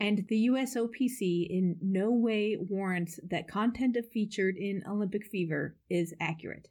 [0.00, 6.68] and the USOPC in no way warrants that content featured in Olympic Fever is accurate.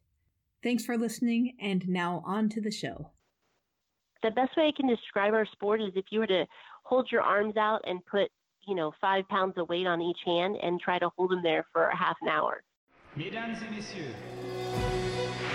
[0.64, 3.12] Thanks for listening, and now on to the show.
[4.24, 6.46] The best way I can describe our sport is if you were to
[6.84, 8.30] hold your arms out and put,
[8.68, 11.66] you know, five pounds of weight on each hand and try to hold them there
[11.72, 12.64] for half an hour.
[13.16, 14.16] Mesdames et messieurs,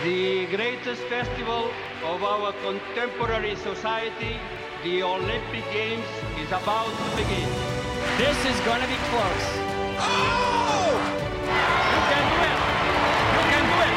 [0.05, 1.71] the greatest festival
[2.05, 4.37] of our contemporary society,
[4.85, 6.07] the Olympic Games,
[6.41, 7.72] is about to begin.
[8.23, 9.47] This is going to be close.
[9.99, 10.95] Oh!
[11.43, 12.59] You can do it!
[13.35, 13.95] You can do it!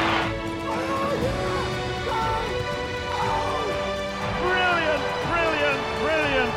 [4.41, 6.53] Brilliant, brilliant, brilliant.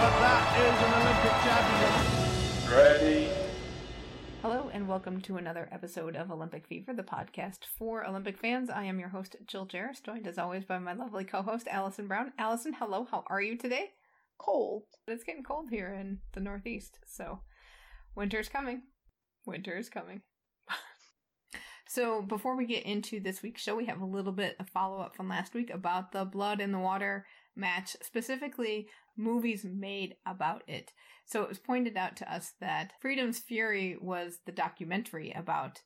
[0.00, 1.92] But that is an Olympic champion.
[2.72, 3.28] Ready.
[4.40, 8.70] Hello, and welcome to another episode of Olympic Fever, the podcast for Olympic fans.
[8.70, 12.06] I am your host, Jill Jaracz, joined as always by my lovely co host, Allison
[12.06, 12.32] Brown.
[12.38, 13.90] Allison, hello, how are you today?
[14.38, 14.84] Cold.
[15.06, 17.40] It's getting cold here in the Northeast, so
[18.14, 18.82] winter's coming.
[19.46, 20.22] Winter is coming.
[21.88, 25.00] so, before we get into this week's show, we have a little bit of follow
[25.00, 30.62] up from last week about the Blood in the Water match, specifically movies made about
[30.66, 30.92] it.
[31.26, 35.80] So, it was pointed out to us that Freedom's Fury was the documentary about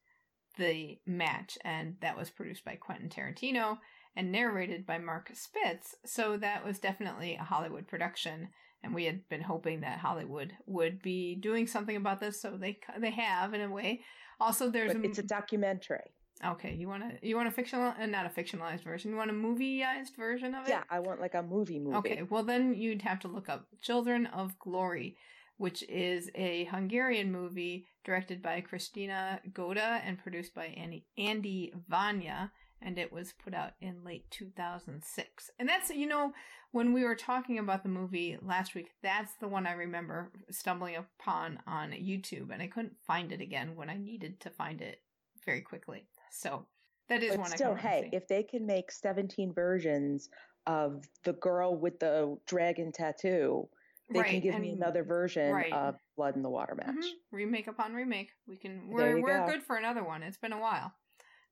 [0.57, 3.79] the match, and that was produced by Quentin Tarantino
[4.17, 5.95] and narrated by Mark Spitz.
[6.05, 8.49] So that was definitely a Hollywood production,
[8.83, 12.41] and we had been hoping that Hollywood would be doing something about this.
[12.41, 14.03] So they they have in a way.
[14.41, 16.13] Also, there's But it's a documentary.
[16.45, 16.73] okay.
[16.75, 19.11] You want to you want a fictional and not a fictionalized version.
[19.11, 20.71] You want a movieized version of it?
[20.71, 21.97] Yeah, I want like a movie movie.
[21.97, 25.17] Okay, well then you'd have to look up Children of Glory,
[25.57, 32.51] which is a Hungarian movie directed by Krisztina Goda and produced by Andy, Andy Vajna,
[32.81, 35.51] and it was put out in late 2006.
[35.59, 36.33] And that's, you know,
[36.73, 40.97] when we were talking about the movie last week, that's the one I remember stumbling
[40.97, 45.01] upon on YouTube, and I couldn't find it again when I needed to find it
[45.45, 46.05] very quickly.
[46.31, 46.67] So
[47.09, 50.29] that is But one I still, hey, if they can make 17 versions
[50.67, 53.69] of the girl with the dragon tattoo,
[54.11, 55.73] they Right, can give me another version right.
[55.73, 56.95] of Blood in the Water match.
[56.97, 57.13] Mhm.
[57.31, 58.33] Remake upon remake.
[58.47, 58.89] We can.
[58.89, 59.47] We're we're go.
[59.47, 60.23] good for another one.
[60.23, 60.95] It's been a while.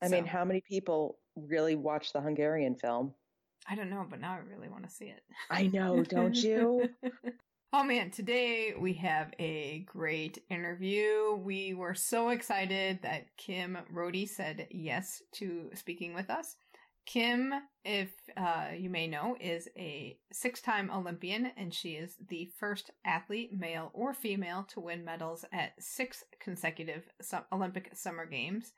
[0.03, 3.15] I mean, how many people really watch the Hungarian film?
[3.69, 5.23] I don't know, but now I really want to see it.
[5.51, 6.89] I know, don't you?
[7.73, 11.35] oh man, today we have a great interview.
[11.35, 16.56] We were so excited that Kim Rhode said yes to speaking with us.
[17.06, 17.55] Kim,
[17.85, 22.91] if uh, you may know, is a six time Olympian, and she is the first
[23.05, 27.09] athlete, male or female, to win medals at six consecutive
[27.53, 28.73] Olympic Summer Games.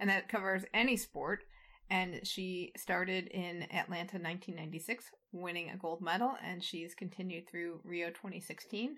[0.00, 1.44] And that covers any sport.
[1.90, 8.08] And she started in Atlanta 1996, winning a gold medal, and she's continued through Rio
[8.08, 8.96] 2016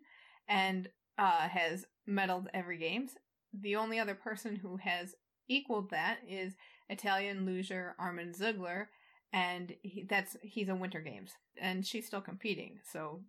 [0.48, 3.12] and uh, has medaled every games.
[3.58, 5.14] The only other person who has
[5.48, 6.54] equaled that is
[6.88, 8.86] Italian luger Armin Zöggeler,
[9.32, 13.22] and he, that's he's a Winter Games, and she's still competing, so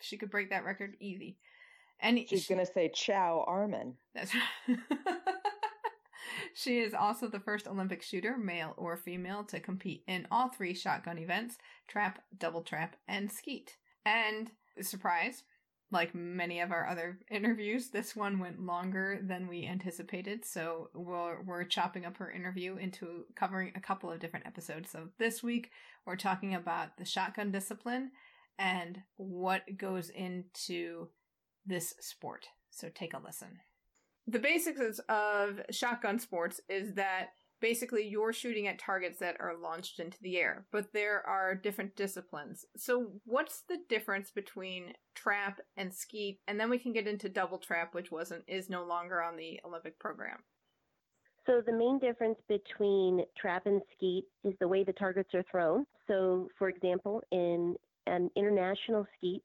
[0.00, 1.38] she could break that record easy.
[2.00, 3.94] And She's she- going to say, Ciao, Armin.
[4.14, 4.32] that's
[4.68, 4.78] right.
[6.54, 10.72] She is also the first Olympic shooter, male or female, to compete in all three
[10.72, 11.58] shotgun events
[11.88, 13.76] trap, double trap, and skeet.
[14.06, 15.42] And surprise,
[15.90, 20.44] like many of our other interviews, this one went longer than we anticipated.
[20.44, 24.90] So we're, we're chopping up her interview into covering a couple of different episodes.
[24.90, 25.70] So this week,
[26.06, 28.12] we're talking about the shotgun discipline
[28.60, 31.08] and what goes into
[31.66, 32.46] this sport.
[32.70, 33.58] So take a listen.
[34.26, 37.28] The basics of shotgun sports is that
[37.60, 41.96] basically you're shooting at targets that are launched into the air, but there are different
[41.96, 42.64] disciplines.
[42.76, 46.40] So, what's the difference between trap and skeet?
[46.48, 49.60] And then we can get into double trap, which wasn't is no longer on the
[49.64, 50.38] Olympic program.
[51.46, 55.84] So the main difference between trap and skeet is the way the targets are thrown.
[56.08, 59.42] So, for example, in an international skeet,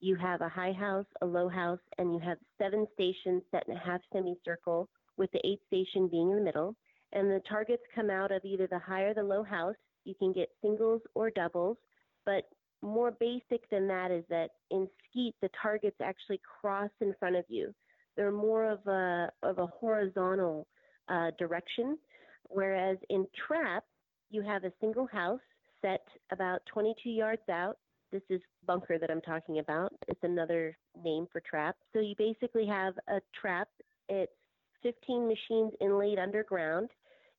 [0.00, 3.76] you have a high house, a low house, and you have seven stations set in
[3.76, 6.74] a half semicircle, with the eighth station being in the middle.
[7.12, 9.76] And the targets come out of either the high or the low house.
[10.04, 11.78] You can get singles or doubles,
[12.24, 12.44] but
[12.82, 17.44] more basic than that is that in skeet, the targets actually cross in front of
[17.48, 17.74] you.
[18.16, 20.66] They're more of a of a horizontal
[21.08, 21.98] uh, direction,
[22.48, 23.84] whereas in trap,
[24.30, 25.40] you have a single house
[25.82, 27.76] set about 22 yards out.
[28.16, 29.92] This is bunker that I'm talking about.
[30.08, 30.74] It's another
[31.04, 31.76] name for trap.
[31.92, 33.68] So you basically have a trap.
[34.08, 34.32] It's
[34.82, 36.88] 15 machines inlaid underground.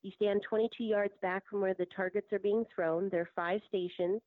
[0.04, 3.10] You stand 22 yards back from where the targets are being thrown.
[3.10, 4.22] There are five stations,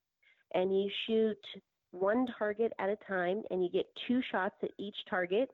[0.53, 1.39] and you shoot
[1.93, 5.51] one target at a time, and you get two shots at each target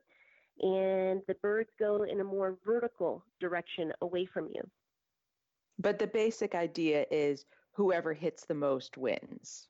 [0.59, 4.61] and the birds go in a more vertical direction away from you.
[5.77, 9.67] But the basic idea is whoever hits the most wins.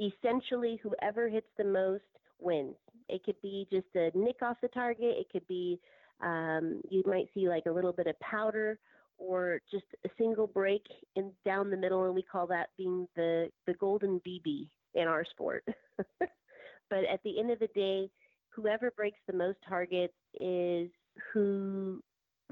[0.00, 2.02] Essentially, whoever hits the most
[2.38, 2.76] wins.
[3.08, 5.16] It could be just a nick off the target.
[5.18, 5.78] It could be
[6.22, 8.78] um, you might see like a little bit of powder
[9.18, 10.82] or just a single break
[11.16, 15.24] in down the middle, and we call that being the the golden BB in our
[15.24, 15.64] sport.
[16.18, 18.10] but at the end of the day,
[18.48, 20.88] whoever breaks the most targets is
[21.32, 22.02] who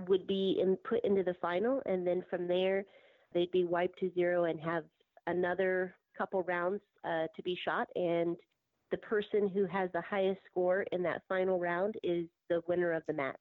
[0.06, 2.84] would be in, put into the final, and then from there
[3.34, 4.84] they'd be wiped to zero and have
[5.26, 7.88] another couple rounds uh, to be shot.
[7.94, 8.36] And
[8.90, 13.02] the person who has the highest score in that final round is the winner of
[13.06, 13.36] the match.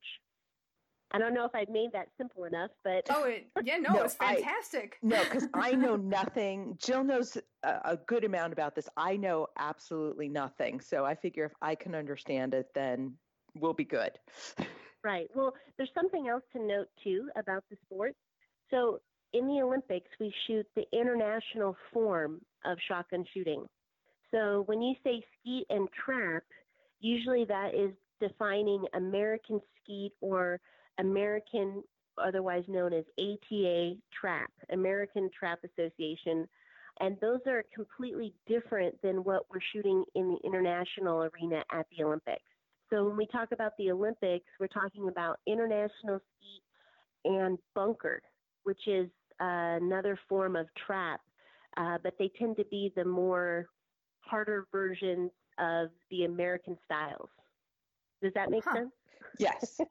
[1.11, 4.03] I don't know if I've made that simple enough, but oh, it, yeah, no, no,
[4.03, 4.97] it's fantastic.
[5.01, 6.77] I, no, because I know nothing.
[6.81, 8.89] Jill knows a, a, good amount about this.
[8.97, 10.81] I know absolutely nothing.
[10.81, 13.13] So I figure if I can understand it, then
[13.55, 14.11] we'll be good.
[15.03, 15.29] Right.
[15.33, 18.13] Well, there's something else to note too about the sport.
[18.71, 18.99] So
[19.31, 23.65] in the Olympics, we shoot the international form of shotgun shooting.
[24.31, 26.43] So when you say skeet and trap,
[26.99, 30.59] usually that is defining American skeet or
[30.99, 31.83] American,
[32.17, 36.47] otherwise known as ATA TRAP, American Trap Association.
[36.99, 42.03] And those are completely different than what we're shooting in the international arena at the
[42.03, 42.41] Olympics.
[42.89, 46.63] So when we talk about the Olympics, we're talking about international skeet
[47.25, 48.21] and bunker,
[48.63, 51.19] which is uh, another form of trap,
[51.77, 53.67] uh, but they tend to be the more
[54.19, 57.29] harder versions of the American styles.
[58.21, 58.75] Does that make huh.
[58.75, 58.91] sense?
[59.39, 59.79] Yes.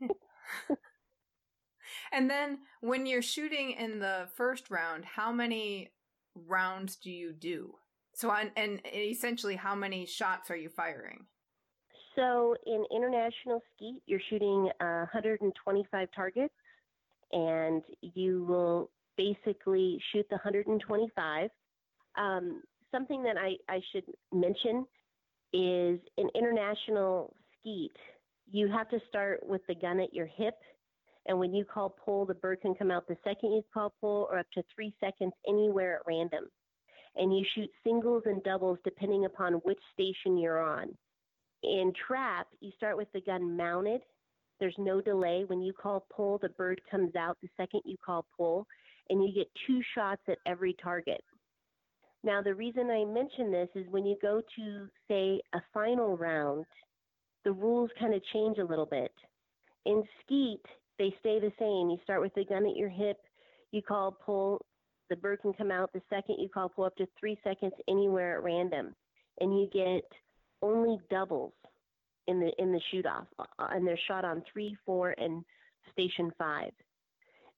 [2.12, 5.90] And then when you're shooting in the first round, how many
[6.34, 7.74] rounds do you do?
[8.14, 11.26] So, on, and essentially, how many shots are you firing?
[12.14, 16.54] So, in international skeet, you're shooting uh, 125 targets,
[17.32, 21.50] and you will basically shoot the 125.
[22.16, 24.86] Um, something that I, I should mention
[25.52, 27.96] is in international skeet,
[28.50, 30.54] you have to start with the gun at your hip
[31.28, 34.28] and when you call pull, the bird can come out the second you call pull
[34.30, 36.44] or up to three seconds anywhere at random.
[37.16, 40.96] And you shoot singles and doubles depending upon which station you're on.
[41.62, 44.02] In trap, you start with the gun mounted.
[44.60, 45.44] There's no delay.
[45.46, 48.66] When you call pull, the bird comes out the second you call pull,
[49.10, 51.22] and you get two shots at every target.
[52.24, 56.64] Now, the reason I mention this is when you go to, say, a final round,
[57.44, 59.12] the rules kind of change a little bit.
[59.84, 60.62] In skeet,
[60.98, 61.90] they stay the same.
[61.90, 63.18] You start with the gun at your hip,
[63.70, 64.64] you call pull,
[65.08, 68.38] the bird can come out the second you call pull up to three seconds anywhere
[68.38, 68.94] at random.
[69.40, 70.04] And you get
[70.62, 71.52] only doubles
[72.26, 75.44] in the in the shoot off, uh, and they're shot on three, four, and
[75.92, 76.72] station five.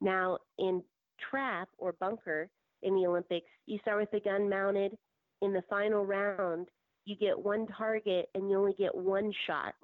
[0.01, 0.83] Now in
[1.31, 2.51] trap or bunker
[2.83, 4.97] in the Olympics, you start with the gun mounted.
[5.43, 6.69] In the final round,
[7.05, 9.75] you get one target and you only get one shot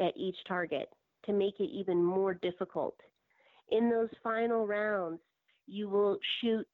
[0.00, 0.88] at each target
[1.26, 2.94] to make it even more difficult.
[3.70, 5.20] In those final rounds,
[5.66, 6.66] you will shoot,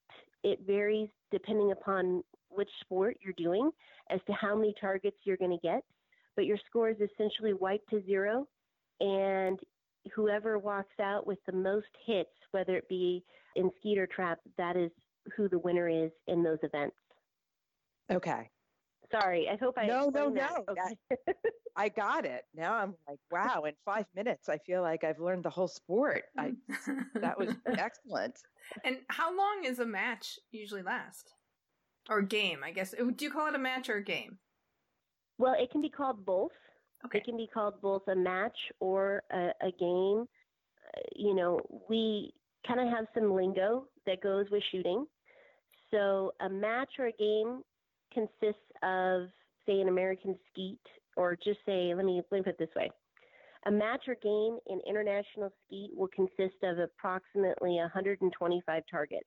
[0.43, 3.71] it varies depending upon which sport you're doing
[4.11, 5.83] as to how many targets you're going to get,
[6.35, 8.47] but your score is essentially wiped to zero,
[9.01, 9.59] and
[10.15, 13.23] whoever walks out with the most hits, whether it be
[13.57, 14.91] in skeet or trap, that is
[15.37, 16.97] who the winner is in those events.
[18.11, 18.51] Okay.
[19.11, 20.51] Sorry, I hope I no, no, that.
[20.53, 20.65] no.
[20.73, 20.97] Okay.
[21.27, 21.37] that-
[21.77, 22.43] I got it.
[22.55, 26.25] Now I'm like, wow, in five minutes, I feel like I've learned the whole sport.
[26.37, 26.53] I,
[27.15, 28.41] that was excellent.
[28.85, 31.33] and how long is a match usually last?
[32.11, 32.93] Or game, I guess.
[32.99, 34.39] Do you call it a match or a game?
[35.39, 36.51] well, it can be called both.
[37.07, 37.19] Okay.
[37.19, 40.25] It can be called both a match or a, a game.
[40.97, 42.33] Uh, you know, we
[42.67, 45.07] kind of have some lingo that goes with shooting.
[45.91, 47.63] So a match or a game
[48.13, 49.29] consists of,
[49.67, 50.81] say, an American skeet,
[51.17, 52.91] or just say, let me, let me put it this way.
[53.67, 59.27] A match or game in international skeet will consist of approximately 125 targets,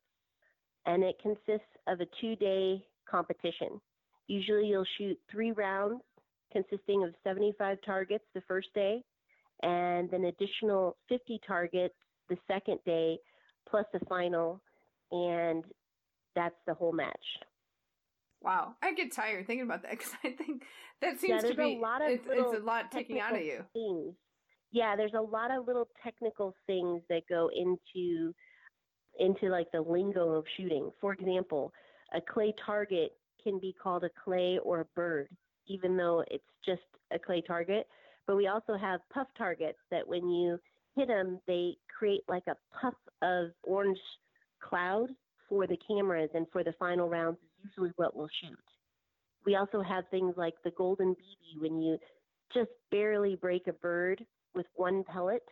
[0.85, 3.81] and it consists of a two-day competition.
[4.27, 6.01] Usually, you'll shoot three rounds
[6.51, 9.03] consisting of 75 targets the first day,
[9.63, 11.95] and an additional 50 targets
[12.29, 13.17] the second day,
[13.69, 14.61] plus a final,
[15.11, 15.63] and
[16.35, 17.25] that's the whole match.
[18.41, 20.63] Wow, I get tired thinking about that because I think
[21.01, 23.41] that seems Yeah, to be a lot of it's, it's a lot taking out of
[23.41, 23.63] you.
[23.73, 24.15] Things.
[24.71, 28.33] Yeah, there's a lot of little technical things that go into
[29.19, 30.89] into like the lingo of shooting.
[30.99, 31.71] For example,
[32.13, 33.11] a clay target
[33.43, 35.27] can be called a clay or a bird,
[35.67, 36.81] even though it's just
[37.13, 37.87] a clay target.
[38.25, 40.57] But we also have puff targets that when you
[40.95, 43.99] hit them, they create like a puff of orange
[44.63, 45.09] cloud
[45.51, 48.57] for the cameras and for the final rounds is usually what we'll shoot.
[49.45, 51.97] We also have things like the golden BB when you
[52.53, 55.43] just barely break a bird with one pellet,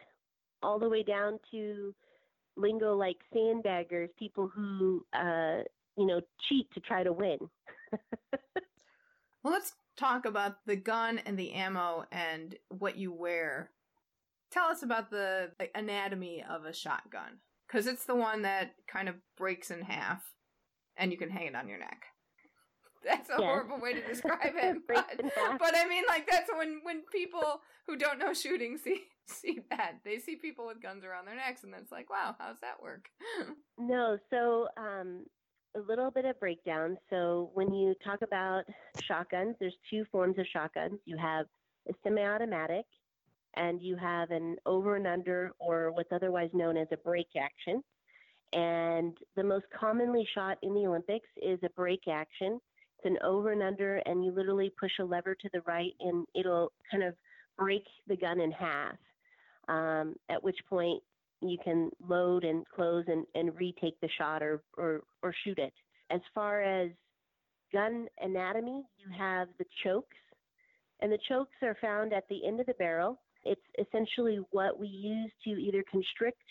[0.64, 1.94] all the way down to
[2.56, 5.64] lingo like sandbaggers, people who uh,
[5.98, 7.38] you know cheat to try to win.
[9.44, 13.72] Well, let's talk about the gun and the ammo and what you wear.
[14.52, 17.40] Tell us about the anatomy of a shotgun
[17.70, 20.24] because it's the one that kind of breaks in half
[20.98, 22.04] and you can hang it on your neck.
[23.04, 23.42] That's a Yes.
[23.42, 25.06] horrible way to describe it, but,
[25.60, 30.00] but I mean, like that's when when people who don't know shooting see see that
[30.04, 33.06] they see people with guns around their necks, and it's like, wow, how's that work?
[33.82, 35.24] No, so um,
[35.74, 36.98] a little bit of breakdown.
[37.10, 38.64] So when you talk about
[39.02, 41.00] shotguns, there's two forms of shotguns.
[41.06, 41.46] You have
[41.88, 42.84] a semi-automatic,
[43.56, 47.84] and you have an over and under, or what's otherwise known as a break action.
[48.54, 52.60] And the most commonly shot in the Olympics is a break action.
[52.98, 56.26] It's an over and under, and you literally push a lever to the right, and
[56.36, 57.16] it'll kind of
[57.58, 58.96] break the gun in half.
[59.68, 61.04] Um, at which point
[61.42, 65.74] you can load and close and, and retake the shot or, or, or shoot it.
[66.10, 66.90] As far as
[67.72, 70.18] gun anatomy, you have the chokes,
[71.02, 73.20] and the chokes are found at the end of the barrel.
[73.50, 76.44] It's essentially what we use to either constrict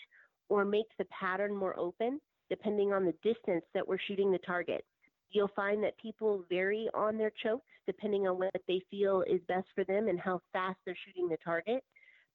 [0.49, 4.83] or make the pattern more open, depending on the distance that we're shooting the target.
[5.31, 9.67] You'll find that people vary on their chokes depending on what they feel is best
[9.75, 11.83] for them and how fast they're shooting the target.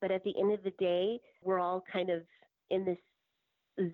[0.01, 2.23] But at the end of the day, we're all kind of
[2.71, 2.99] in this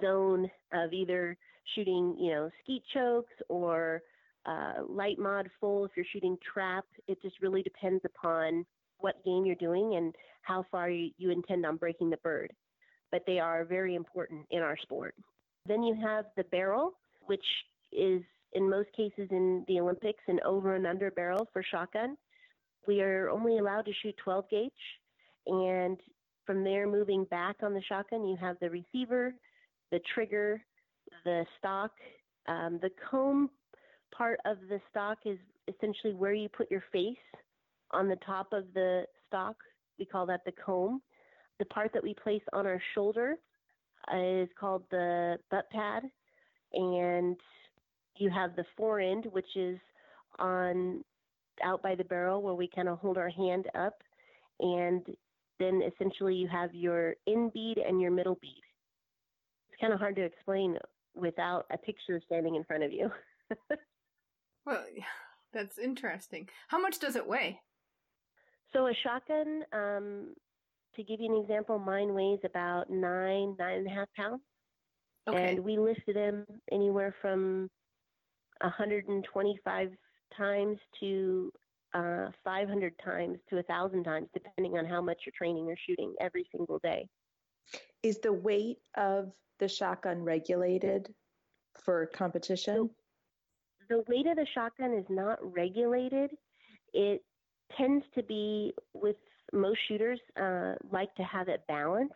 [0.00, 1.36] zone of either
[1.74, 4.02] shooting, you know, skeet chokes or
[4.46, 6.84] uh, light mod full if you're shooting trap.
[7.08, 8.64] It just really depends upon
[9.00, 12.52] what game you're doing and how far you, you intend on breaking the bird.
[13.10, 15.14] But they are very important in our sport.
[15.66, 16.92] Then you have the barrel,
[17.26, 17.44] which
[17.92, 22.16] is in most cases in the Olympics an over and under barrel for shotgun.
[22.86, 24.72] We are only allowed to shoot 12 gauge,
[25.46, 25.98] and
[26.46, 29.34] from there, moving back on the shotgun, you have the receiver,
[29.92, 30.60] the trigger,
[31.24, 31.92] the stock.
[32.48, 33.50] Um, the comb
[34.12, 35.38] part of the stock is
[35.68, 37.16] essentially where you put your face
[37.92, 39.56] on the top of the stock.
[39.98, 41.02] We call that the comb.
[41.58, 43.36] The part that we place on our shoulder
[44.12, 46.04] uh, is called the butt pad,
[46.72, 47.36] and
[48.16, 49.78] you have the fore end, which is
[50.38, 51.04] on
[51.62, 54.02] out by the barrel where we kind of hold our hand up,
[54.60, 55.04] and
[55.58, 58.62] then essentially you have your in bead and your middle bead.
[59.68, 60.78] It's kind of hard to explain
[61.14, 63.10] without a picture standing in front of you.
[64.66, 64.84] well,
[65.52, 66.48] that's interesting.
[66.68, 67.60] How much does it weigh?
[68.72, 70.34] So a shotgun, um,
[70.94, 74.42] to give you an example, mine weighs about nine, nine and a half pounds.
[75.28, 75.50] Okay.
[75.50, 77.68] And we lifted them anywhere from
[78.60, 79.90] 125
[80.36, 81.52] times to
[81.94, 86.46] uh, 500 times to 1,000 times, depending on how much you're training or shooting every
[86.54, 87.06] single day.
[88.02, 91.12] Is the weight of the shotgun regulated
[91.84, 92.90] for competition?
[93.88, 96.30] The weight of the shotgun is not regulated.
[96.92, 97.22] It
[97.76, 99.16] tends to be, with
[99.52, 102.14] most shooters, uh, like to have it balanced.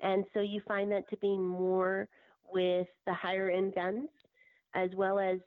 [0.00, 2.08] And so you find that to be more
[2.52, 4.08] with the higher end guns,
[4.74, 5.38] as well as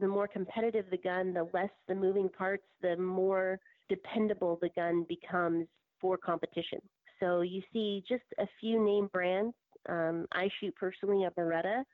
[0.00, 5.06] the more competitive the gun, the less the moving parts, the more dependable the gun
[5.08, 5.66] becomes
[6.00, 6.80] for competition.
[7.20, 9.54] So you see just a few name brands.
[9.88, 11.84] Um, I shoot personally a Beretta.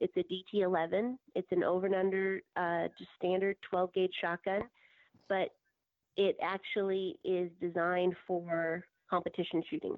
[0.00, 1.16] It's a DT11.
[1.36, 4.62] It's an over and under uh, just standard 12 gauge shotgun,
[5.28, 5.50] but
[6.16, 9.96] it actually is designed for competition shooting.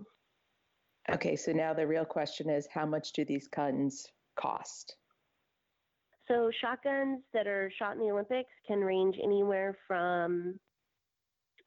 [1.10, 4.06] Okay, so now the real question is how much do these guns
[4.36, 4.96] cost?
[6.28, 10.58] So shotguns that are shot in the Olympics can range anywhere from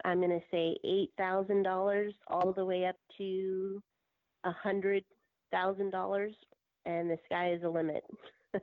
[0.06, 0.78] I'm going to say
[1.20, 3.82] $8,000 all the way up to
[4.46, 6.30] $100,000
[6.86, 8.04] and the sky is the limit.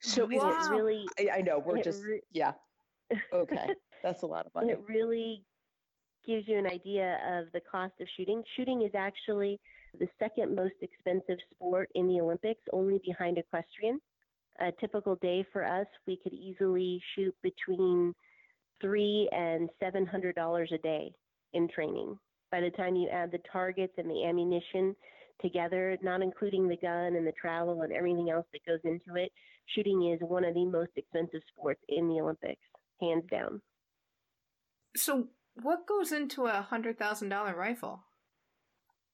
[0.00, 0.50] so wow.
[0.50, 2.52] it really I, I know we're just re- yeah.
[3.32, 3.74] Okay.
[4.02, 4.72] That's a lot of money.
[4.72, 5.44] it really
[6.26, 8.42] gives you an idea of the cost of shooting.
[8.56, 9.60] Shooting is actually
[9.98, 14.00] the second most expensive sport in the Olympics, only behind equestrian.
[14.60, 18.14] A typical day for us, we could easily shoot between
[18.80, 21.12] three and seven hundred dollars a day
[21.54, 22.18] in training.
[22.50, 24.94] By the time you add the targets and the ammunition
[25.40, 29.32] together, not including the gun and the travel and everything else that goes into it,
[29.74, 32.60] shooting is one of the most expensive sports in the Olympics,
[33.02, 33.60] hands down.
[34.96, 35.28] So,
[35.62, 38.04] what goes into a hundred thousand dollar rifle?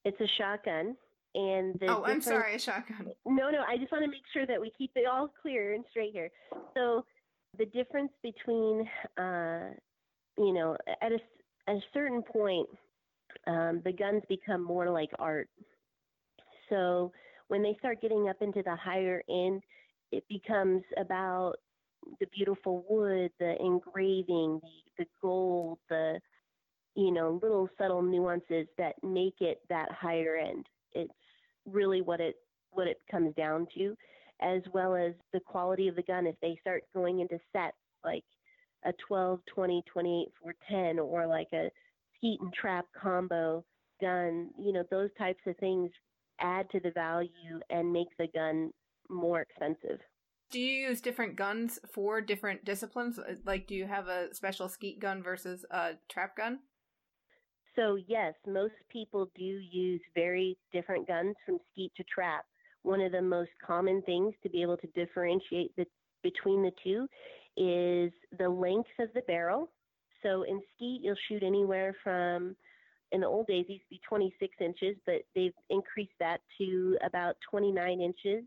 [0.05, 0.97] It's a shotgun,
[1.35, 3.09] and the oh, I'm sorry, a shotgun.
[3.27, 5.85] No, no, I just want to make sure that we keep it all clear and
[5.91, 6.31] straight here.
[6.75, 7.05] So,
[7.59, 9.71] the difference between, uh,
[10.37, 11.19] you know, at a,
[11.69, 12.69] at a certain point,
[13.47, 15.49] um, the guns become more like art.
[16.69, 17.13] So,
[17.49, 19.63] when they start getting up into the higher end,
[20.13, 21.55] it becomes about
[22.21, 26.21] the beautiful wood, the engraving, the, the gold, the
[26.95, 30.67] you know little subtle nuances that make it that higher end.
[30.93, 31.13] It's
[31.67, 32.37] really what it
[32.71, 33.97] what it comes down to,
[34.41, 36.27] as well as the quality of the gun.
[36.27, 38.25] If they start going into sets like
[38.85, 41.71] a 12, 20, 28, 410, or like a
[42.17, 43.65] skeet and trap combo
[44.01, 45.91] gun, you know those types of things
[46.41, 48.71] add to the value and make the gun
[49.09, 49.99] more expensive.
[50.51, 53.19] Do you use different guns for different disciplines?
[53.19, 56.61] Uh, like, do you have a special skeet gun versus a trap gun?
[57.77, 62.47] So, yes, most people do use very different guns from skeet to trap.
[62.83, 65.85] One of the most common things to be able to differentiate the,
[66.23, 67.07] between the two
[67.59, 69.71] is the length of the barrel.
[70.23, 72.57] So, in skeet, you'll shoot anywhere from,
[73.13, 77.37] in the old days, used to be 26 inches, but they've increased that to about
[77.51, 78.45] 29 inches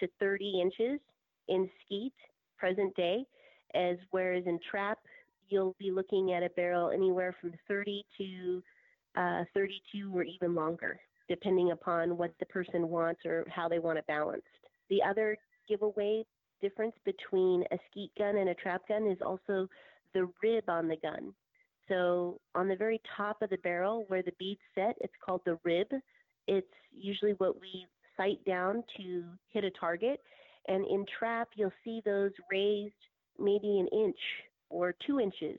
[0.00, 1.00] to 30 inches
[1.48, 2.12] in skeet
[2.58, 3.24] present day,
[3.74, 4.98] as whereas in trap,
[5.48, 8.62] you'll be looking at a barrel anywhere from 30 to
[9.16, 13.98] uh, 32 or even longer, depending upon what the person wants or how they want
[13.98, 14.46] it balanced.
[14.90, 15.36] The other
[15.68, 16.24] giveaway
[16.60, 19.68] difference between a skeet gun and a trap gun is also
[20.14, 21.32] the rib on the gun.
[21.88, 25.58] So on the very top of the barrel where the beads set, it's called the
[25.64, 25.86] rib.
[26.48, 30.20] It's usually what we sight down to hit a target.
[30.68, 32.94] And in trap, you'll see those raised
[33.38, 34.18] maybe an inch
[34.68, 35.58] or two inches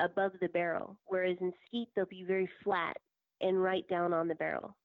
[0.00, 2.96] above the barrel, whereas in skeet, they'll be very flat
[3.40, 4.76] and right down on the barrel.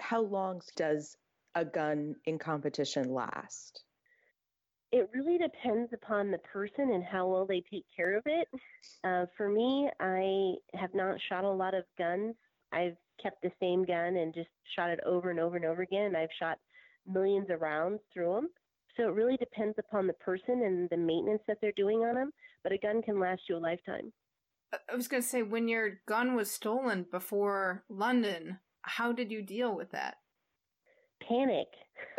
[0.00, 1.16] How long does
[1.54, 3.84] a gun in competition last?
[4.92, 8.48] It really depends upon the person and how well they take care of it.
[9.04, 12.34] Uh, for me, I have not shot a lot of guns.
[12.72, 16.16] I've kept the same gun and just shot it over and over and over again.
[16.16, 16.58] I've shot
[17.06, 18.48] millions of rounds through them.
[18.96, 22.30] So it really depends upon the person and the maintenance that they're doing on them.
[22.62, 24.12] But a gun can last you a lifetime.
[24.72, 29.42] I was going to say, when your gun was stolen before London, how did you
[29.42, 30.16] deal with that?
[31.26, 31.68] Panic.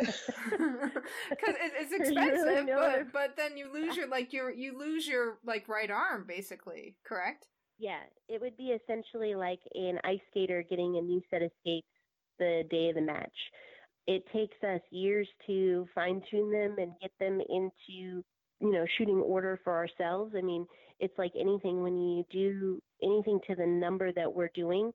[0.00, 4.78] Because it, it's You really expensive, but but then you lose your like your you
[4.78, 7.46] lose your like right arm basically, correct?
[7.78, 11.86] Yeah, it would be essentially like an ice skater getting a new set of skates
[12.38, 13.34] the day of the match.
[14.06, 18.22] It takes us years to fine tune them and get them into,
[18.60, 20.34] you know, shooting order for ourselves.
[20.36, 20.66] I mean,
[20.98, 24.92] it's like anything when you do anything to the number that we're doing,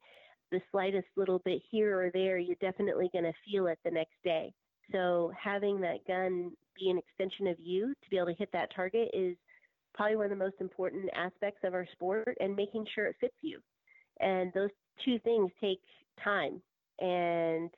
[0.52, 4.16] the slightest little bit here or there, you're definitely going to feel it the next
[4.24, 4.54] day.
[4.92, 8.74] So having that gun be an extension of you to be able to hit that
[8.76, 9.36] target is
[9.94, 13.36] probably one of the most important aspects of our sport and making sure it fits
[13.42, 13.60] you.
[14.20, 14.70] And those
[15.04, 15.80] two things take
[16.24, 16.62] time
[17.00, 17.70] and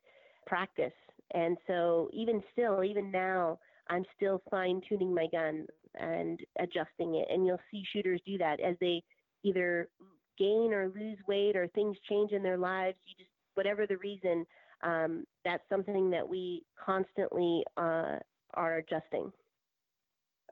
[0.45, 0.93] practice.
[1.33, 5.65] And so even still, even now, I'm still fine tuning my gun
[5.95, 7.27] and adjusting it.
[7.31, 9.03] And you'll see shooters do that as they
[9.43, 9.89] either
[10.37, 12.97] gain or lose weight or things change in their lives.
[13.05, 14.45] You just, whatever the reason,
[14.83, 18.17] um, that's something that we constantly uh,
[18.53, 19.31] are adjusting.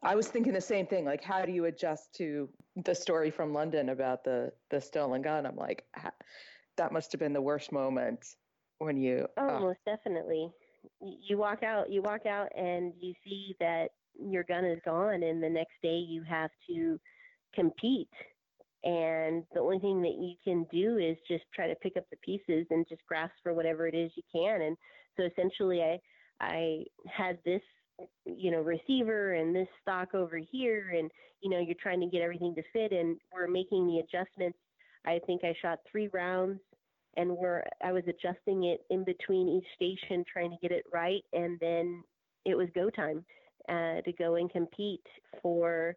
[0.03, 1.05] I was thinking the same thing.
[1.05, 5.45] Like, how do you adjust to the story from London about the the stolen gun?
[5.45, 5.85] I'm like,
[6.77, 8.35] that must have been the worst moment
[8.77, 9.27] when you.
[9.37, 10.51] Oh, uh, most definitely.
[11.01, 11.91] You walk out.
[11.91, 15.97] You walk out, and you see that your gun is gone, and the next day
[15.97, 16.99] you have to
[17.53, 18.09] compete.
[18.83, 22.17] And the only thing that you can do is just try to pick up the
[22.17, 24.61] pieces and just grasp for whatever it is you can.
[24.61, 24.77] And
[25.17, 25.99] so essentially, I
[26.39, 27.61] I had this
[28.25, 31.09] you know receiver and this stock over here and
[31.41, 34.57] you know you're trying to get everything to fit and we're making the adjustments
[35.05, 36.59] i think i shot three rounds
[37.17, 41.23] and we're i was adjusting it in between each station trying to get it right
[41.33, 42.03] and then
[42.45, 43.23] it was go time
[43.69, 45.05] uh, to go and compete
[45.41, 45.95] for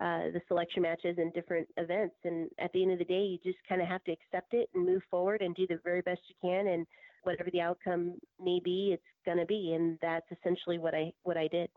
[0.00, 3.38] uh, the selection matches and different events and at the end of the day you
[3.42, 6.20] just kind of have to accept it and move forward and do the very best
[6.28, 6.86] you can and
[7.22, 9.72] whatever the outcome may be, it's going to be.
[9.74, 11.68] And that's essentially what I, what I did.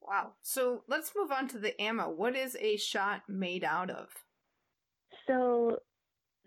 [0.00, 0.32] Wow.
[0.42, 2.10] So let's move on to the ammo.
[2.10, 4.08] What is a shot made out of?
[5.26, 5.78] So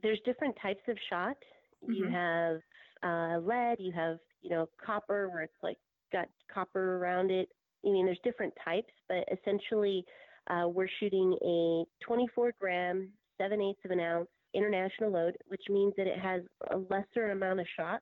[0.02, 1.36] there's different types of shot.
[1.84, 1.94] Mm-hmm.
[1.94, 2.60] You have
[3.04, 5.78] uh, lead, you have, you know, copper where it's like
[6.12, 7.50] got copper around it.
[7.86, 10.04] I mean, there's different types, but essentially,
[10.50, 15.94] uh, we're shooting a 24 gram, 7 eighths of an ounce international load, which means
[15.98, 18.02] that it has a lesser amount of shot.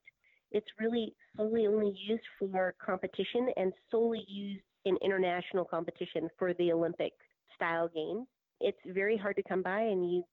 [0.52, 6.72] It's really solely only used for competition and solely used in international competition for the
[6.72, 7.12] Olympic
[7.56, 8.28] style games.
[8.62, 10.24] It's very hard to come by, and you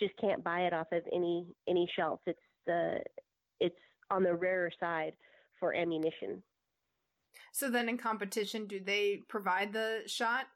[0.00, 2.20] just can't buy it off of any any shelf.
[2.26, 3.00] It's the
[3.60, 3.78] it's
[4.10, 5.14] on the rarer side
[5.58, 6.42] for ammunition.
[7.52, 10.46] So then, in competition, do they provide the shot?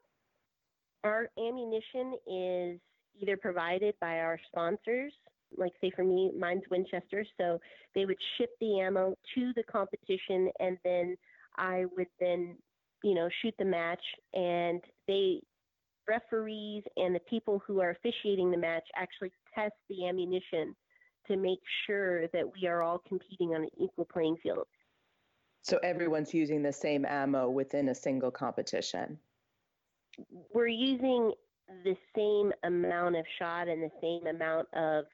[1.03, 2.79] Our ammunition is
[3.21, 5.13] either provided by our sponsors,
[5.55, 7.25] like say for me, mine's Winchester.
[7.39, 7.59] So
[7.95, 11.15] they would ship the ammo to the competition and then
[11.57, 12.57] I would then,
[13.03, 15.41] you know, shoot the match and they
[16.07, 20.75] referees and the people who are officiating the match actually test the ammunition
[21.27, 24.67] to make sure that we are all competing on an equal playing field.
[25.61, 29.17] So everyone's using the same ammo within a single competition.
[30.53, 31.33] We're using
[31.83, 35.05] the same amount of shot and the same amount of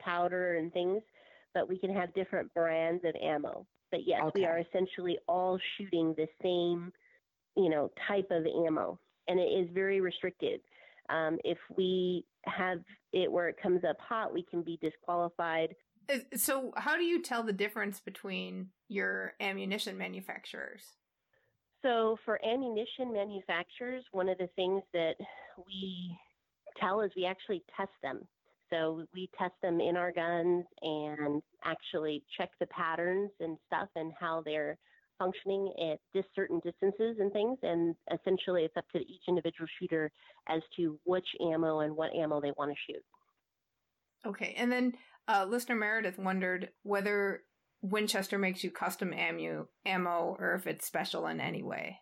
[0.00, 1.02] powder and things,
[1.54, 3.66] but we can have different brands of ammo.
[3.90, 4.40] But yes, okay.
[4.40, 6.92] we are essentially all shooting the same,
[7.56, 8.98] you know, type of ammo,
[9.28, 10.60] and it is very restricted.
[11.10, 12.78] Um, if we have
[13.12, 15.74] it where it comes up hot, we can be disqualified.
[16.36, 20.82] So, how do you tell the difference between your ammunition manufacturers?
[21.82, 25.14] So, for ammunition manufacturers, one of the things that
[25.64, 26.16] we
[26.78, 28.26] tell is we actually test them.
[28.70, 34.12] So, we test them in our guns and actually check the patterns and stuff and
[34.18, 34.78] how they're
[35.22, 37.58] functioning at this certain distances and things.
[37.62, 40.10] And essentially, it's up to each individual shooter
[40.48, 43.02] as to which ammo and what ammo they want to shoot.
[44.26, 44.54] Okay.
[44.56, 44.92] And then
[45.28, 47.42] uh, listener Meredith wondered whether
[47.82, 51.98] Winchester makes you custom ammo, ammo or if it's special in any way.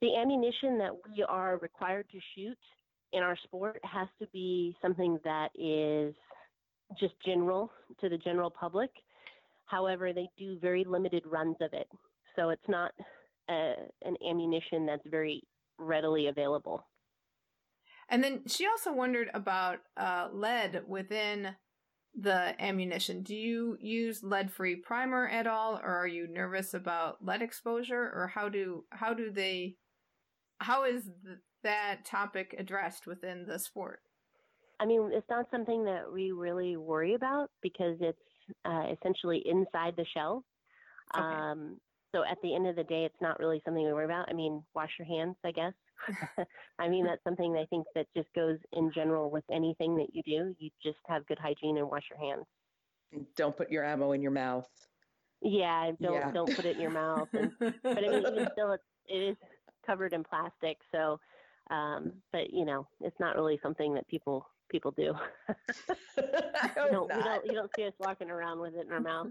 [0.00, 2.58] The ammunition that we are required to shoot
[3.12, 6.14] in our sport has to be something that is
[6.98, 8.90] just general to the general public.
[9.66, 11.86] However, they do very limited runs of it.
[12.36, 12.92] So it's not
[13.48, 15.42] a, an ammunition that's very
[15.78, 16.86] readily available.
[18.08, 21.54] And then she also wondered about uh, lead within
[22.14, 27.40] the ammunition, do you use lead-free primer at all, or are you nervous about lead
[27.40, 29.76] exposure, or how do how do they
[30.58, 34.00] how is th- that topic addressed within the sport?
[34.80, 38.18] I mean, it's not something that we really worry about because it's
[38.64, 40.44] uh, essentially inside the shell.
[41.16, 41.24] Okay.
[41.24, 41.78] Um,
[42.12, 44.28] so at the end of the day, it's not really something we worry about.
[44.28, 45.72] I mean, wash your hands, I guess.
[46.78, 50.22] I mean, that's something I think that just goes in general with anything that you
[50.22, 50.54] do.
[50.58, 52.46] You just have good hygiene and wash your hands.
[53.36, 54.68] Don't put your ammo in your mouth.
[55.42, 56.30] Yeah, don't yeah.
[56.32, 57.28] don't put it in your mouth.
[57.32, 59.36] And, but I mean, even still, it's, it is
[59.86, 60.78] covered in plastic.
[60.92, 61.18] So,
[61.70, 65.14] um, but you know, it's not really something that people people do.
[66.16, 66.24] you,
[66.90, 69.28] don't, you don't you don't see us walking around with it in our mouth.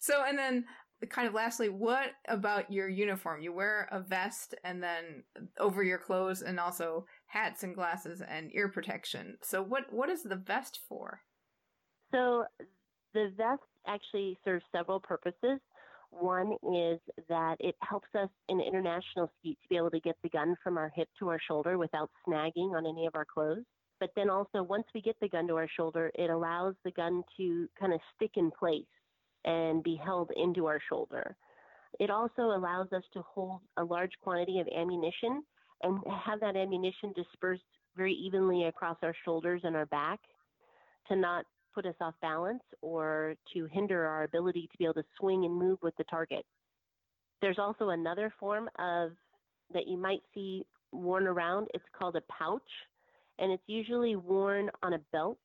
[0.00, 0.64] So, and then
[1.08, 3.40] kind of lastly, what about your uniform?
[3.40, 5.24] You wear a vest and then
[5.58, 9.36] over your clothes and also hats and glasses and ear protection.
[9.42, 11.20] So what what is the vest for?
[12.12, 12.44] So
[13.14, 15.60] the vest actually serves several purposes.
[16.10, 20.28] One is that it helps us in international skeet to be able to get the
[20.28, 23.64] gun from our hip to our shoulder without snagging on any of our clothes.
[24.00, 27.22] But then also, once we get the gun to our shoulder, it allows the gun
[27.36, 28.86] to kind of stick in place
[29.44, 31.36] and be held into our shoulder.
[31.98, 35.42] It also allows us to hold a large quantity of ammunition
[35.82, 37.62] and have that ammunition dispersed
[37.96, 40.20] very evenly across our shoulders and our back
[41.08, 45.04] to not put us off balance or to hinder our ability to be able to
[45.18, 46.44] swing and move with the target.
[47.40, 49.12] There's also another form of
[49.72, 51.68] that you might see worn around.
[51.74, 52.62] It's called a pouch,
[53.38, 55.38] and it's usually worn on a belt,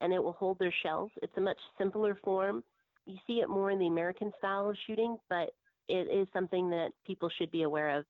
[0.00, 1.10] and it will hold their shells.
[1.22, 2.62] It's a much simpler form.
[3.06, 5.50] You see it more in the American style of shooting, but
[5.88, 8.04] it is something that people should be aware of.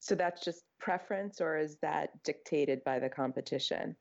[0.00, 3.96] So that's just preference, or is that dictated by the competition?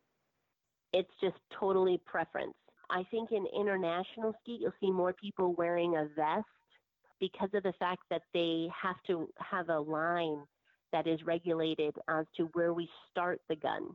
[0.91, 2.53] It's just totally preference.
[2.89, 6.45] I think in international skeet, you'll see more people wearing a vest
[7.19, 10.43] because of the fact that they have to have a line
[10.91, 13.87] that is regulated as to where we start the gun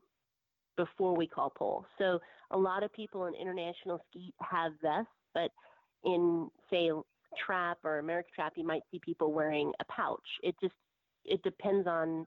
[0.76, 1.86] before we call pull.
[1.98, 2.18] So
[2.50, 5.50] a lot of people in international skeet have vests, but
[6.04, 6.90] in say
[7.44, 10.26] trap or American trap, you might see people wearing a pouch.
[10.42, 10.74] It just
[11.24, 12.26] it depends on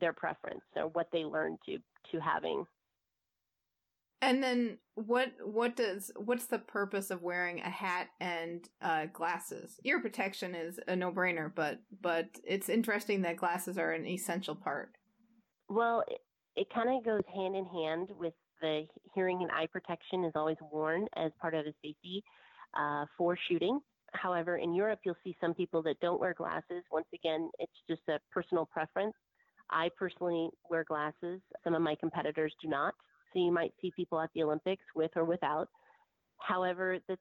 [0.00, 1.78] their preference or what they learn to
[2.10, 2.64] to having.
[4.20, 9.80] And then what what does what's the purpose of wearing a hat and uh, glasses?
[9.84, 14.54] Ear protection is a no brainer, but but it's interesting that glasses are an essential
[14.54, 14.90] part.
[15.68, 16.20] Well, it,
[16.54, 20.58] it kind of goes hand in hand with the hearing and eye protection is always
[20.70, 22.22] worn as part of the safety
[22.78, 23.80] uh, for shooting.
[24.12, 26.84] However, in Europe, you'll see some people that don't wear glasses.
[26.90, 29.14] Once again, it's just a personal preference.
[29.70, 31.40] I personally wear glasses.
[31.64, 32.94] Some of my competitors do not.
[33.32, 35.68] So you might see people at the Olympics with or without.
[36.38, 37.16] However, the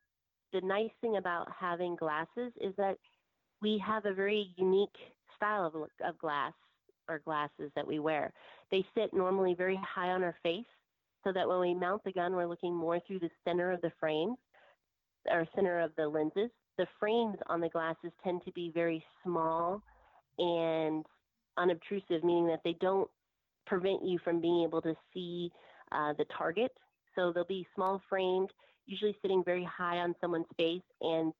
[0.52, 2.98] the nice thing about having glasses is that
[3.62, 4.90] we have a very unique
[5.38, 6.52] style of, of glass
[7.08, 8.34] or glasses that we wear.
[8.70, 10.66] They sit normally very high on our face
[11.24, 13.92] so that when we mount the gun, we're looking more through the center of the
[13.98, 14.36] frame
[15.30, 16.50] or center of the lenses.
[16.78, 19.82] The frames on the glasses tend to be very small
[20.38, 21.06] and
[21.58, 23.10] unobtrusive, meaning that they don't
[23.66, 25.52] prevent you from being able to see
[25.92, 26.72] uh, the target.
[27.16, 28.52] So they'll be small framed,
[28.86, 31.34] usually sitting very high on someone's face, and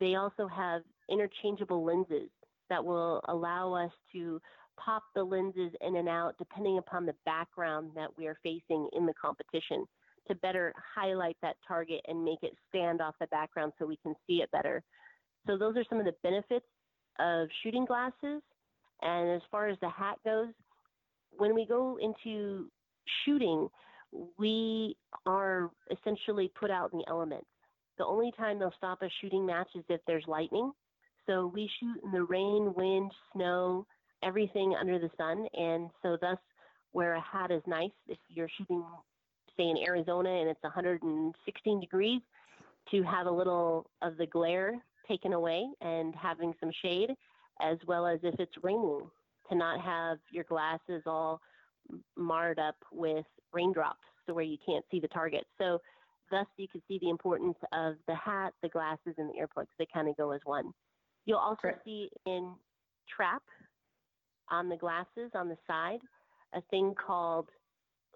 [0.00, 2.30] they also have interchangeable lenses
[2.70, 4.40] that will allow us to
[4.78, 9.06] pop the lenses in and out depending upon the background that we are facing in
[9.06, 9.84] the competition
[10.28, 14.14] to better highlight that target and make it stand off the background so we can
[14.26, 14.82] see it better.
[15.46, 16.66] So those are some of the benefits
[17.18, 18.42] of shooting glasses.
[19.02, 20.48] And as far as the hat goes,
[21.36, 22.68] when we go into
[23.24, 23.68] shooting,
[24.38, 27.46] we are essentially put out in the elements.
[27.98, 30.72] The only time they'll stop a shooting match is if there's lightning.
[31.26, 33.86] So we shoot in the rain, wind, snow,
[34.22, 35.46] everything under the sun.
[35.52, 36.38] And so, thus,
[36.92, 38.82] where a hat is nice, if you're shooting,
[39.58, 42.20] say, in Arizona and it's 116 degrees,
[42.90, 47.10] to have a little of the glare taken away and having some shade,
[47.60, 49.02] as well as if it's raining,
[49.50, 51.40] to not have your glasses all
[52.16, 55.44] marred up with raindrops so where you can't see the target.
[55.58, 55.80] So
[56.30, 59.68] thus you can see the importance of the hat, the glasses, and the earplugs.
[59.78, 60.72] They kind of go as one.
[61.24, 61.84] You'll also Correct.
[61.84, 62.52] see in
[63.14, 63.42] trap
[64.50, 66.00] on the glasses on the side
[66.54, 67.48] a thing called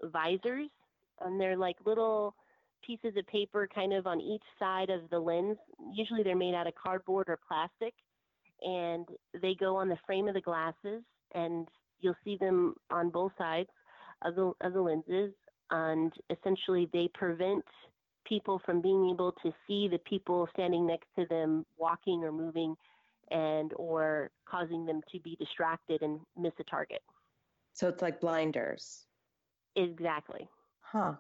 [0.05, 0.71] visors,
[1.21, 2.35] and they're like little
[2.85, 5.57] pieces of paper kind of on each side of the lens.
[5.93, 7.95] Usually they're made out of cardboard or plastic,
[8.63, 9.09] and
[9.41, 11.03] they go on the frame of the glasses,
[11.35, 11.69] and
[12.01, 13.69] you'll see them on both sides
[14.23, 15.33] of the, of the lenses,
[15.71, 17.65] and essentially they prevent
[18.25, 22.75] people from being able to see the people standing next to them walking or moving
[23.31, 27.03] and or causing them to be distracted and miss a target.
[27.73, 29.07] So it's like blinders.
[29.75, 30.49] Exactly.
[30.93, 31.15] Huh.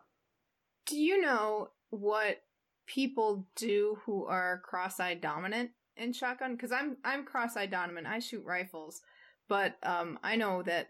[0.84, 2.42] Do you know what
[2.86, 6.56] people do who are cross-eyed dominant in shotgun?
[6.56, 8.06] Because I'm I'm cross-eyed dominant.
[8.06, 9.00] I shoot rifles,
[9.48, 10.88] but um, I know that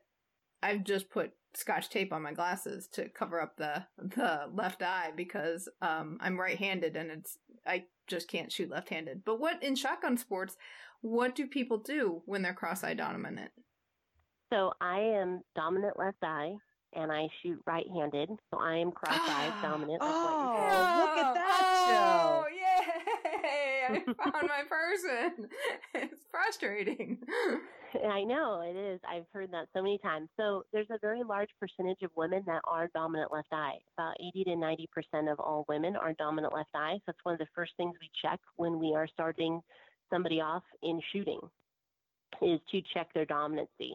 [0.65, 5.13] I've just put scotch tape on my glasses to cover up the the left eye
[5.15, 9.23] because um, I'm right-handed and it's I just can't shoot left-handed.
[9.25, 10.57] But what in shotgun sports,
[11.03, 13.53] what do people do when they're cross-eye dominant?
[14.53, 16.57] So I am dominant left eye
[16.95, 18.31] and I shoot right-handed.
[18.51, 19.99] So I am cross-eyed dominant.
[20.01, 22.45] oh, look at that, Joe!
[22.45, 22.63] Oh, yay!
[23.93, 25.49] I found my person.
[25.95, 27.19] It's frustrating.
[28.11, 29.01] I know it is.
[29.07, 30.29] I've heard that so many times.
[30.39, 33.77] So there's a very large percentage of women that are dominant left eye.
[33.99, 36.95] About 80 to 90 percent of all women are dominant left eye.
[36.97, 39.61] So that's one of the first things we check when we are starting
[40.11, 41.41] somebody off in shooting,
[42.41, 43.93] is to check their dominancy.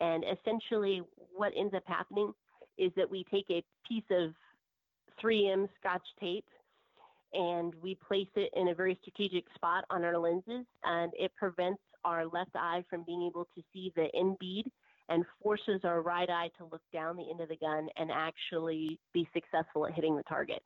[0.00, 1.02] And essentially,
[1.34, 2.32] what ends up happening
[2.76, 4.32] is that we take a piece of
[5.22, 6.46] 3M scotch tape
[7.32, 11.82] and we place it in a very strategic spot on our lenses, and it prevents
[12.04, 14.64] our left eye from being able to see the end bead
[15.10, 18.98] and forces our right eye to look down the end of the gun and actually
[19.12, 20.62] be successful at hitting the target.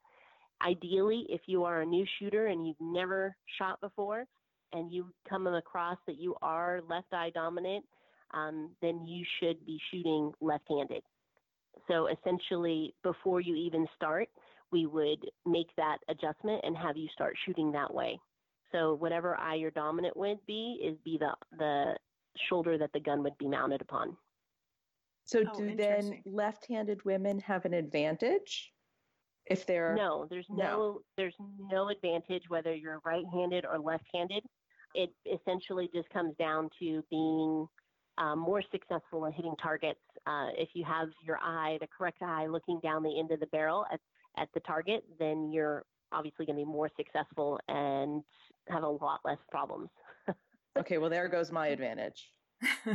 [0.64, 4.24] Ideally, if you are a new shooter and you've never shot before
[4.72, 7.84] and you come across that you are left eye dominant,
[8.32, 11.02] um, then you should be shooting left handed.
[11.88, 14.28] So essentially, before you even start,
[14.70, 18.18] we would make that adjustment and have you start shooting that way.
[18.72, 21.96] So whatever eye your dominant would be is be the the
[22.48, 24.16] shoulder that the gun would be mounted upon.
[25.24, 28.72] So oh, do then left-handed women have an advantage
[29.46, 31.36] if they're No, there's no, no there's
[31.70, 34.44] no advantage whether you're right-handed or left-handed.
[34.94, 37.66] It essentially just comes down to being
[38.18, 40.00] um, more successful in hitting targets.
[40.26, 43.46] Uh, if you have your eye, the correct eye, looking down the end of the
[43.46, 44.00] barrel at,
[44.38, 48.22] at the target, then you're obviously going to be more successful and
[48.68, 49.88] have a lot less problems.
[50.78, 52.28] okay, well there goes my advantage.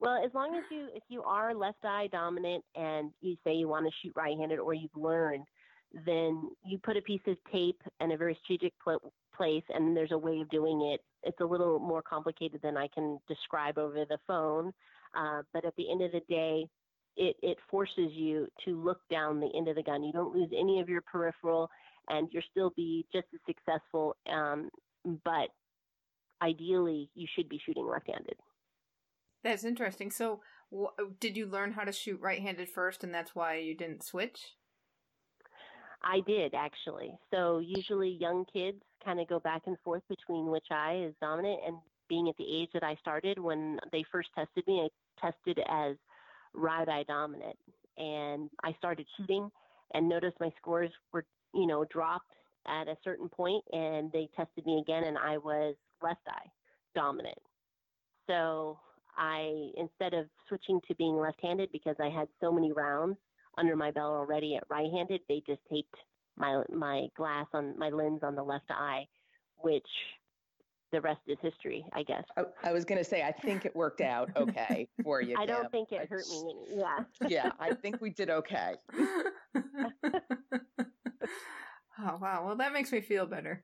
[0.00, 3.66] well, as long as you if you are left eye dominant and you say you
[3.68, 5.44] want to shoot right-handed or you've learned,
[5.92, 10.12] then you put a piece of tape in a very strategic pl- place, and there's
[10.12, 11.00] a way of doing it.
[11.22, 14.72] It's a little more complicated than I can describe over the phone,
[15.16, 16.66] uh, but at the end of the day,
[17.16, 20.04] it, it forces you to look down the end of the gun.
[20.04, 21.68] You don't lose any of your peripheral,
[22.08, 24.14] and you'll still be just as successful.
[24.30, 24.70] Um,
[25.24, 25.48] but
[26.42, 28.36] ideally, you should be shooting left-handed.
[29.42, 30.10] That's interesting.
[30.10, 34.04] So, w- did you learn how to shoot right-handed first, and that's why you didn't
[34.04, 34.54] switch?
[36.02, 37.18] I did actually.
[37.30, 41.60] So usually, young kids kind of go back and forth between which eye is dominant.
[41.66, 41.76] And
[42.08, 45.96] being at the age that I started, when they first tested me, I tested as
[46.54, 47.56] right eye dominant,
[47.96, 49.50] and I started shooting,
[49.94, 52.32] and noticed my scores were you know dropped
[52.66, 56.50] at a certain point, and they tested me again, and I was left eye
[56.94, 57.38] dominant.
[58.28, 58.78] So
[59.16, 63.16] I, instead of switching to being left-handed because I had so many rounds
[63.58, 65.94] under my belt already at right-handed, they just taped
[66.36, 69.06] my my glass on my lens on the left eye,
[69.58, 69.86] which
[70.92, 72.24] the rest is history, I guess.
[72.36, 75.36] I, I was going to say, I think it worked out okay for you.
[75.38, 76.40] I don't think it I, hurt me.
[76.40, 76.98] Any, yeah.
[77.28, 78.74] yeah, I think we did okay.
[78.94, 79.30] oh
[81.98, 82.46] wow!
[82.46, 83.62] Well, that makes me feel better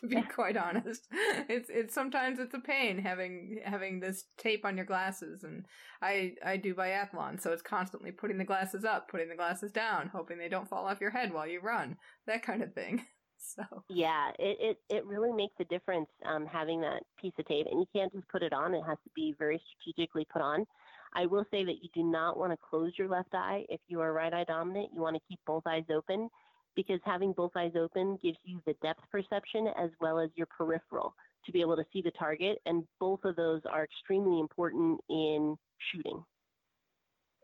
[0.00, 1.08] to be quite honest.
[1.48, 5.66] It's it's sometimes it's a pain having having this tape on your glasses and
[6.02, 10.08] I I do biathlon, so it's constantly putting the glasses up, putting the glasses down,
[10.08, 11.96] hoping they don't fall off your head while you run.
[12.26, 13.04] That kind of thing.
[13.40, 17.68] So Yeah, it, it, it really makes a difference um, having that piece of tape
[17.70, 20.66] and you can't just put it on, it has to be very strategically put on.
[21.14, 23.64] I will say that you do not want to close your left eye.
[23.68, 26.28] If you are right eye dominant, you want to keep both eyes open
[26.76, 31.14] because having both eyes open gives you the depth perception as well as your peripheral
[31.44, 32.58] to be able to see the target.
[32.66, 35.56] And both of those are extremely important in
[35.92, 36.22] shooting.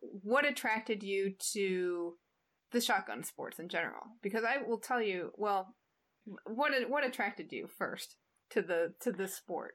[0.00, 2.14] What attracted you to
[2.72, 4.02] the shotgun sports in general?
[4.22, 5.74] Because I will tell you, well,
[6.46, 8.16] what what attracted you first
[8.50, 9.74] to the to the sport?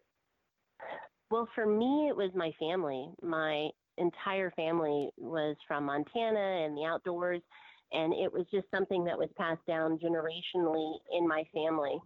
[1.31, 3.07] Well, for me, it was my family.
[3.21, 7.41] My entire family was from Montana and the outdoors,
[7.91, 11.99] and it was just something that was passed down generationally in my family.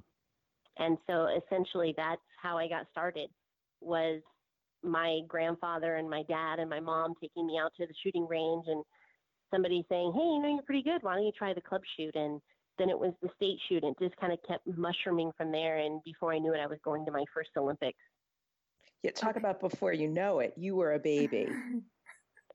[0.77, 3.29] And so essentially that's how i got started
[3.79, 4.21] was
[4.83, 8.65] my grandfather and my dad and my mom taking me out to the shooting range
[8.67, 8.83] and
[9.51, 11.03] somebody saying hey you know you're pretty good.
[11.03, 12.15] Why don't you try the club shoot?
[12.15, 12.41] And
[12.79, 13.83] then it was the state shoot.
[13.83, 15.77] And it just kind of kept mushrooming from there.
[15.77, 17.99] And before i knew it i was going to my first olympics.
[19.03, 21.47] Yeah talk about before you know it you were a baby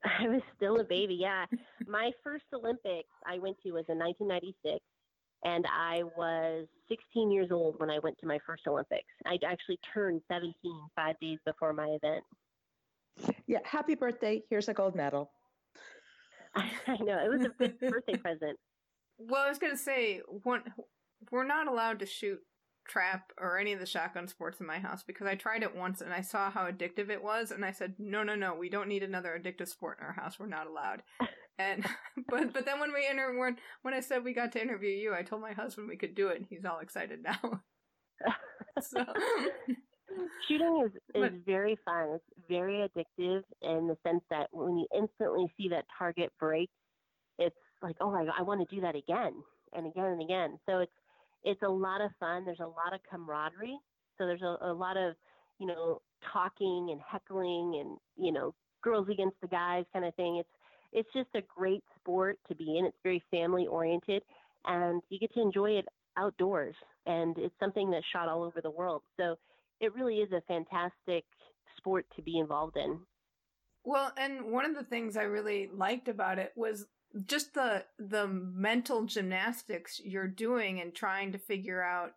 [0.21, 1.15] I was still a baby.
[1.15, 1.47] Yeah.
[1.87, 4.85] My first Olympics I went to was in 1996,
[5.45, 9.09] and I was 16 years old when I went to my first Olympics.
[9.27, 10.55] I actually turned 17
[10.95, 12.25] five days before my event.
[13.47, 13.59] Yeah.
[13.65, 14.43] Happy birthday.
[14.49, 15.31] Here's a gold medal.
[16.55, 17.19] I know.
[17.25, 18.59] It was a good birthday present.
[19.19, 20.63] Well, I was going to say, one,
[21.33, 22.41] we're not allowed to shoot
[22.89, 26.01] trap or any of the shotgun sports in my house because I tried it once
[26.01, 28.89] and I saw how addictive it was and I said, "No, no, no, we don't
[28.89, 30.39] need another addictive sport in our house.
[30.39, 31.03] We're not allowed."
[31.61, 31.85] And
[32.29, 35.13] but but then when we enter when when I said we got to interview you,
[35.13, 37.63] I told my husband we could do it and he's all excited now.
[38.81, 39.05] so
[40.47, 42.15] shooting is is very fun.
[42.15, 46.71] It's very addictive in the sense that when you instantly see that target break,
[47.41, 49.33] it's like, "Oh, I I want to do that again."
[49.73, 50.59] and again and again.
[50.67, 50.93] So it's
[51.45, 52.45] it's a lot of fun.
[52.45, 53.79] There's a lot of camaraderie.
[54.17, 55.15] So there's a, a lot of,
[55.59, 56.01] you know,
[56.33, 60.37] talking and heckling and, you know, girls against the guys kind of thing.
[60.37, 60.49] It's
[60.91, 62.87] it's just a great sport to be in.
[62.87, 64.23] It's very family oriented
[64.65, 65.85] and you get to enjoy it
[66.17, 66.75] outdoors
[67.07, 69.03] and it's something that's shot all over the world.
[69.19, 69.37] So
[69.81, 71.25] it really is a fantastic
[71.77, 72.99] sport to be involved in.
[73.85, 76.87] Well, and one of the things I really liked about it was
[77.27, 82.11] just the the mental gymnastics you're doing and trying to figure out,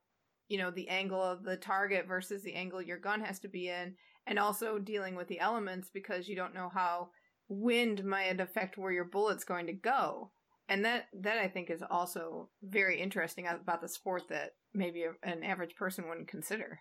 [0.50, 3.70] you know, the angle of the target versus the angle your gun has to be
[3.70, 3.96] in,
[4.28, 7.10] and also dealing with the elements because you don't know how
[7.48, 10.32] wind might affect where your bullet's going to go.
[10.70, 15.44] And that that I think is also very interesting about the sport that maybe an
[15.44, 16.80] average person wouldn't consider.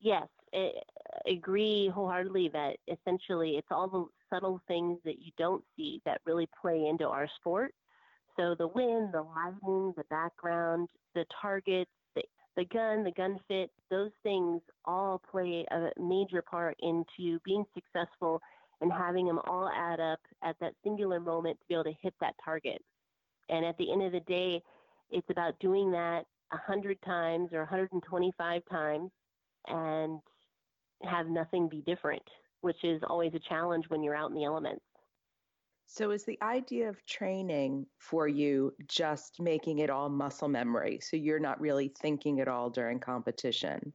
[0.00, 0.72] Yes, I
[1.26, 6.48] agree wholeheartedly that essentially it's all the subtle things that you don't see that really
[6.60, 7.72] play into our sport.
[8.36, 12.22] So the wind, the lighting, the background, the targets, the,
[12.56, 18.40] the gun, the gun fit, those things all play a major part into being successful
[18.80, 22.14] and having them all add up at that singular moment to be able to hit
[22.20, 22.82] that target.
[23.48, 24.62] And at the end of the day,
[25.10, 29.10] it's about doing that 100 times or 125 times
[29.68, 30.20] and
[31.02, 32.22] have nothing be different,
[32.66, 34.82] which is always a challenge when you're out in the elements.
[35.86, 40.98] So, is the idea of training for you just making it all muscle memory?
[41.00, 43.92] So, you're not really thinking at all during competition?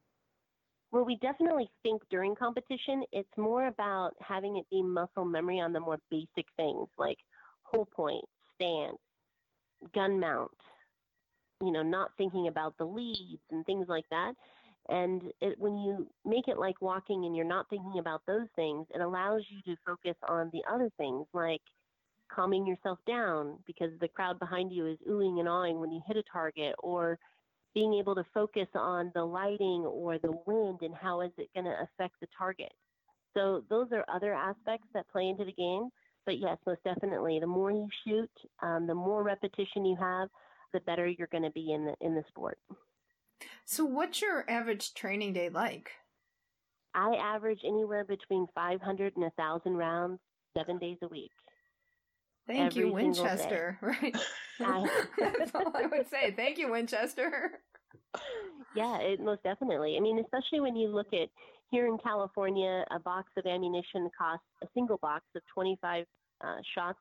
[0.94, 3.04] Well, we definitely think during competition.
[3.12, 7.18] It's more about having it be muscle memory on the more basic things like
[7.64, 8.24] hold point,
[8.56, 8.98] stance,
[9.94, 10.52] gun mount,
[11.62, 14.32] you know, not thinking about the leads and things like that.
[14.90, 18.88] And it, when you make it like walking and you're not thinking about those things,
[18.94, 21.62] it allows you to focus on the other things like
[22.34, 26.18] calming yourself down because the crowd behind you is oohing and awing when you hit
[26.18, 27.20] a target or
[27.74, 31.66] being able to focus on the lighting or the wind and how is it going
[31.66, 32.72] to affect the target.
[33.34, 35.90] So those are other aspects that play into the game.
[36.26, 38.30] But yes, most definitely, the more you shoot,
[38.62, 40.30] um, the more repetition you have,
[40.74, 42.58] the better you're going to be in the in the sport.
[43.66, 45.92] So, what's your average training day like?
[46.94, 50.20] I average anywhere between 500 and 1,000 rounds,
[50.58, 51.32] seven days a week.
[52.48, 53.78] Thank you, Winchester.
[53.82, 54.16] Right.
[55.40, 56.34] That's all I would say.
[56.36, 57.52] Thank you, Winchester.
[58.76, 59.98] Yeah, it, most definitely.
[59.98, 61.30] I mean, especially when you look at
[61.72, 66.06] here in California, a box of ammunition costs a single box of 25
[66.44, 67.00] uh, shots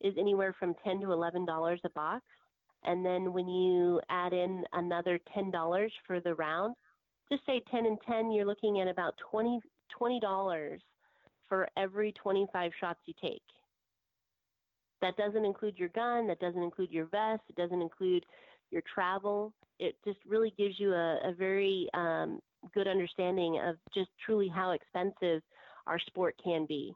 [0.00, 2.22] is anywhere from 10 to 11 dollars a box.
[2.84, 6.74] And then when you add in another $10 for the round,
[7.30, 9.60] just say 10 and 10, you're looking at about 20
[10.00, 10.78] $20
[11.48, 13.42] for every 25 shots you take.
[15.00, 18.24] That doesn't include your gun, that doesn't include your vest, it doesn't include
[18.70, 19.52] your travel.
[19.78, 22.40] It just really gives you a, a very um,
[22.72, 25.42] good understanding of just truly how expensive
[25.86, 26.94] our sport can be.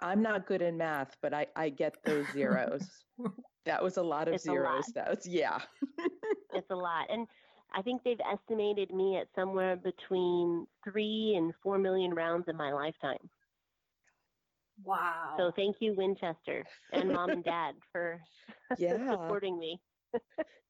[0.00, 2.86] I'm not good in math, but I, I get those zeros.
[3.64, 4.84] that was a lot of it's zeros.
[4.88, 4.94] Lot.
[4.94, 5.58] That was, yeah.
[6.54, 7.06] it's a lot.
[7.10, 7.26] And
[7.74, 12.72] I think they've estimated me at somewhere between three and four million rounds in my
[12.72, 13.30] lifetime.
[14.84, 15.34] Wow.
[15.36, 18.20] So thank you, Winchester and mom and dad for
[18.78, 19.10] yeah.
[19.10, 19.80] supporting me.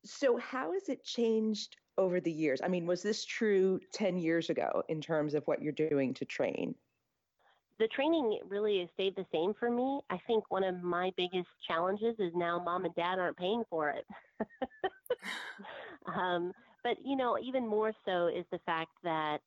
[0.05, 2.61] so how has it changed over the years?
[2.63, 6.25] I mean, was this true 10 years ago in terms of what you're doing to
[6.25, 6.75] train?
[7.79, 10.01] The training really has stayed the same for me.
[10.11, 13.91] I think one of my biggest challenges is now mom and dad aren't paying for
[13.91, 14.07] it.
[16.07, 16.53] um,
[16.85, 19.39] but, you know, even more so is the fact that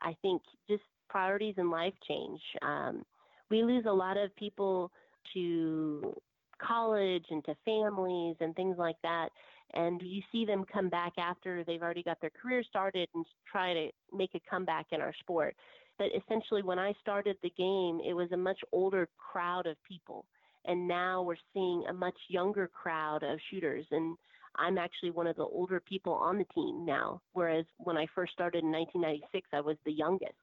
[0.00, 2.40] I think just priorities in life change.
[2.62, 3.04] Um,
[3.50, 4.90] we lose a lot of people
[5.34, 6.14] to
[6.60, 9.28] college and to families and things like that.
[9.74, 13.72] And you see them come back after they've already got their career started and try
[13.74, 15.56] to make a comeback in our sport.
[16.02, 20.24] But essentially, when I started the game, it was a much older crowd of people.
[20.64, 23.86] And now we're seeing a much younger crowd of shooters.
[23.92, 24.16] And
[24.56, 28.32] I'm actually one of the older people on the team now, whereas when I first
[28.32, 30.34] started in 1996, I was the youngest.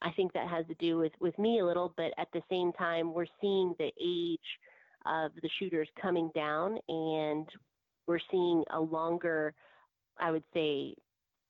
[0.00, 2.72] I think that has to do with, with me a little, but at the same
[2.72, 4.48] time, we're seeing the age
[5.04, 7.46] of the shooters coming down and
[8.06, 9.52] we're seeing a longer,
[10.18, 10.94] I would say,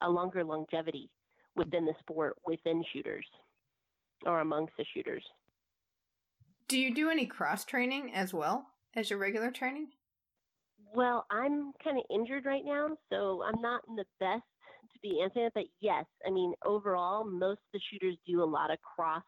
[0.00, 1.10] a longer longevity
[1.56, 3.26] within the sport within shooters
[4.24, 5.24] or amongst the shooters.
[6.68, 9.88] Do you do any cross training as well as your regular training?
[10.94, 14.42] Well, I'm kind of injured right now, so I'm not in the best
[14.92, 15.52] to be answering it.
[15.54, 19.22] But yes, I mean, overall, most of the shooters do a lot of cross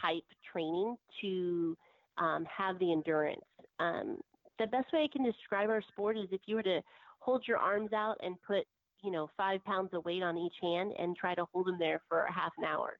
[0.00, 1.76] type training to
[2.18, 3.44] um, have the endurance.
[3.78, 4.18] Um,
[4.58, 6.80] the best way I can describe our sport is if you were to
[7.20, 8.64] hold your arms out and put,
[9.06, 12.02] you know, five pounds of weight on each hand and try to hold them there
[12.08, 12.98] for a half an hour.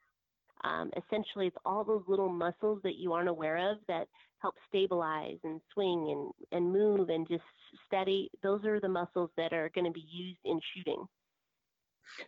[0.63, 4.07] Um, essentially, it's all those little muscles that you aren't aware of that
[4.39, 7.43] help stabilize and swing and, and move and just
[7.87, 8.31] steady.
[8.43, 11.05] Those are the muscles that are going to be used in shooting.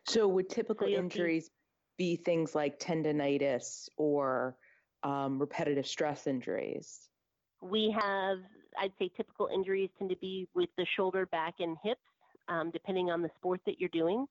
[0.06, 1.50] So would typical see- injuries
[1.96, 4.56] be things like tendonitis or
[5.04, 7.08] um, repetitive stress injuries?
[7.62, 8.38] We have,
[8.78, 12.00] I'd say, typical injuries tend to be with the shoulder, back, and hips,
[12.48, 14.26] um, depending on the sport that you're doing.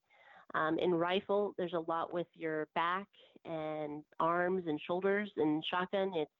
[0.55, 3.07] Um, in rifle, there's a lot with your back
[3.45, 5.29] and arms and shoulders.
[5.37, 6.31] In shotgun, it's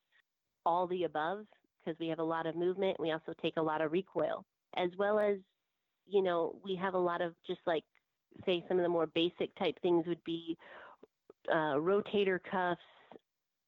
[0.66, 1.46] all the above
[1.84, 3.00] because we have a lot of movement.
[3.00, 5.38] We also take a lot of recoil, as well as,
[6.08, 7.84] you know, we have a lot of just like,
[8.46, 10.58] say, some of the more basic type things would be
[11.52, 12.82] uh, rotator cuffs,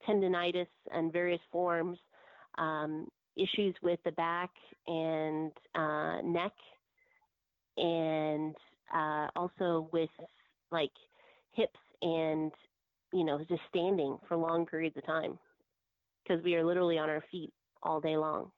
[0.07, 1.97] tendonitis, and various forms
[2.57, 3.07] um,
[3.37, 4.49] issues with the back
[4.87, 6.51] and uh, neck,
[7.79, 8.55] and
[8.93, 10.09] uh, also with
[10.71, 10.91] like
[11.53, 12.51] hips and
[13.13, 15.37] you know just standing for long periods of time
[16.23, 18.51] because we are literally on our feet all day long.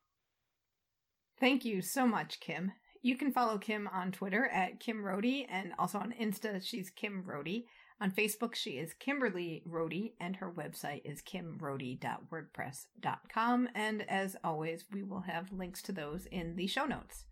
[1.39, 2.71] Thank you so much, Kim.
[3.01, 7.23] You can follow Kim on Twitter at Kim Rhode and also on Insta, she's Kim
[7.25, 7.63] Rhode.
[7.99, 13.69] On Facebook, she is Kimberly Rhode, and her website is kimrhode.wordpress.com.
[13.75, 17.25] And as always, we will have links to those in the show notes.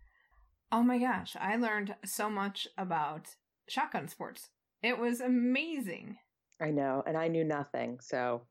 [0.72, 3.34] Oh my gosh, I learned so much about
[3.68, 4.50] shotgun sports.
[4.82, 6.16] It was amazing.
[6.60, 7.98] I know, and I knew nothing.
[8.00, 8.42] So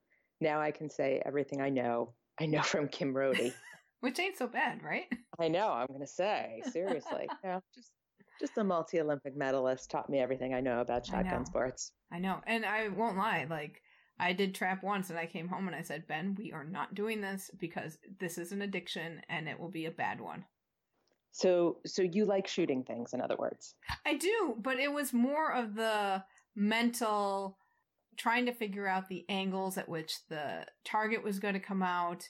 [0.41, 2.13] now I can say everything I know.
[2.39, 3.53] I know from Kim Rhode.
[4.01, 5.05] Which ain't so bad, right?
[5.39, 5.71] I know.
[5.71, 7.27] I'm going to say seriously.
[7.43, 7.91] yeah, just
[8.39, 11.23] just a multi-Olympic medalist taught me everything I know about I know.
[11.23, 11.91] shotgun sports.
[12.11, 12.39] I know.
[12.47, 13.81] And I won't lie, like
[14.17, 16.95] I did trap once and I came home and I said, Ben, we are not
[16.95, 20.45] doing this because this is an addiction and it will be a bad one.
[21.31, 23.75] So so you like shooting things, in other words.
[24.05, 26.23] I do, but it was more of the
[26.55, 27.57] mental
[28.17, 32.27] trying to figure out the angles at which the target was going to come out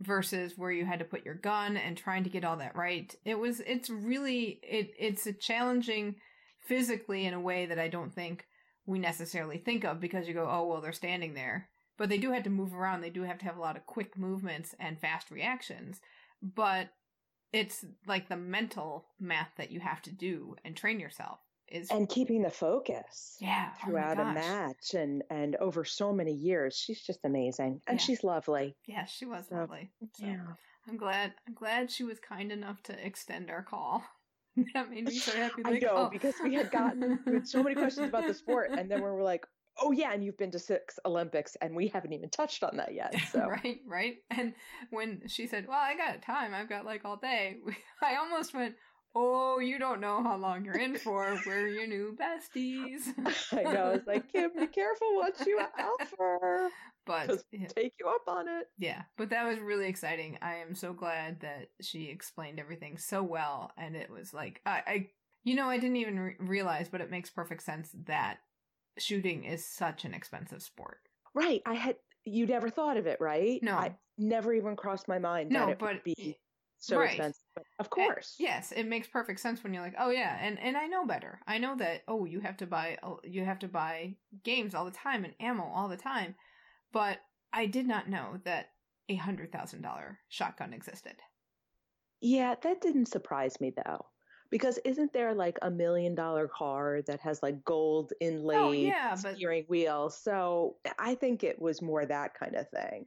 [0.00, 3.14] versus where you had to put your gun and trying to get all that right.
[3.24, 6.16] It was it's really it it's a challenging
[6.60, 8.46] physically in a way that I don't think
[8.84, 11.68] we necessarily think of because you go, "Oh, well, they're standing there."
[11.98, 13.00] But they do have to move around.
[13.00, 16.00] They do have to have a lot of quick movements and fast reactions.
[16.42, 16.90] But
[17.56, 21.38] it's like the mental math that you have to do and train yourself
[21.68, 26.32] is And keeping the focus yeah oh throughout a match and and over so many
[26.32, 26.76] years.
[26.76, 27.80] She's just amazing.
[27.86, 28.04] And Yeah.
[28.04, 28.76] she's lovely.
[28.86, 29.90] Yeah, she was So, lovely.
[30.14, 30.46] So Yeah.
[30.88, 31.34] I'm glad.
[31.48, 34.04] I'm glad she was kind enough to extend our call.
[34.74, 35.62] that made me so happy.
[35.64, 36.10] I know oh.
[36.10, 39.44] because we had gotten so many questions about the sport, and then we were like,
[39.78, 42.94] "Oh yeah, and you've been to six Olympics, and we haven't even touched on that
[42.94, 44.16] yet." So right, right.
[44.30, 44.54] And
[44.90, 46.54] when she said, "Well, I got time.
[46.54, 47.56] I've got like all day,"
[48.02, 48.74] I almost went,
[49.14, 51.38] "Oh, you don't know how long you're in for.
[51.46, 53.00] We're your new besties."
[53.52, 53.84] I know.
[53.84, 56.70] I was like, Kim, be careful what you offer.
[57.06, 58.68] but yeah, take you up on it.
[58.78, 60.38] yeah, but that was really exciting.
[60.42, 64.82] I am so glad that she explained everything so well, and it was like I,
[64.86, 65.06] I
[65.44, 68.38] you know, I didn't even re- realize, but it makes perfect sense that
[68.98, 70.98] shooting is such an expensive sport.
[71.34, 71.62] Right.
[71.66, 73.62] I had you never thought of it, right?
[73.62, 73.74] No.
[73.76, 76.38] I never even crossed my mind No, that it but- would be
[76.78, 77.10] so right.
[77.10, 77.42] expensive.
[77.54, 78.34] But of And- course.
[78.38, 81.40] yes, it makes perfect sense when you're like, oh yeah, and and I know better.
[81.46, 84.90] I know that oh you have to buy you have to buy games all the
[84.90, 86.34] time and ammo all the time,
[86.92, 87.18] but
[87.52, 88.72] I did not know that
[89.08, 91.16] a hundred thousand dollar shotgun existed.
[92.20, 94.06] Yeah, that didn't surprise me though.
[94.56, 98.72] Because isn't there like a million dollar car that has like gold oh, inlaid Oh,
[98.72, 100.08] yeah, but- steering wheel?
[100.08, 103.04] So I think it was more that kind of thing.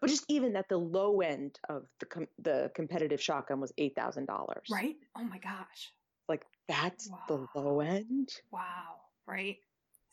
[0.00, 3.96] But just even at the low end of the com- the competitive shotgun was eight
[3.96, 4.68] thousand dollars.
[4.70, 4.94] Right?
[5.18, 5.92] Oh my gosh!
[6.28, 8.28] Like that's the low end.
[8.52, 9.00] Wow!
[9.26, 9.56] Right?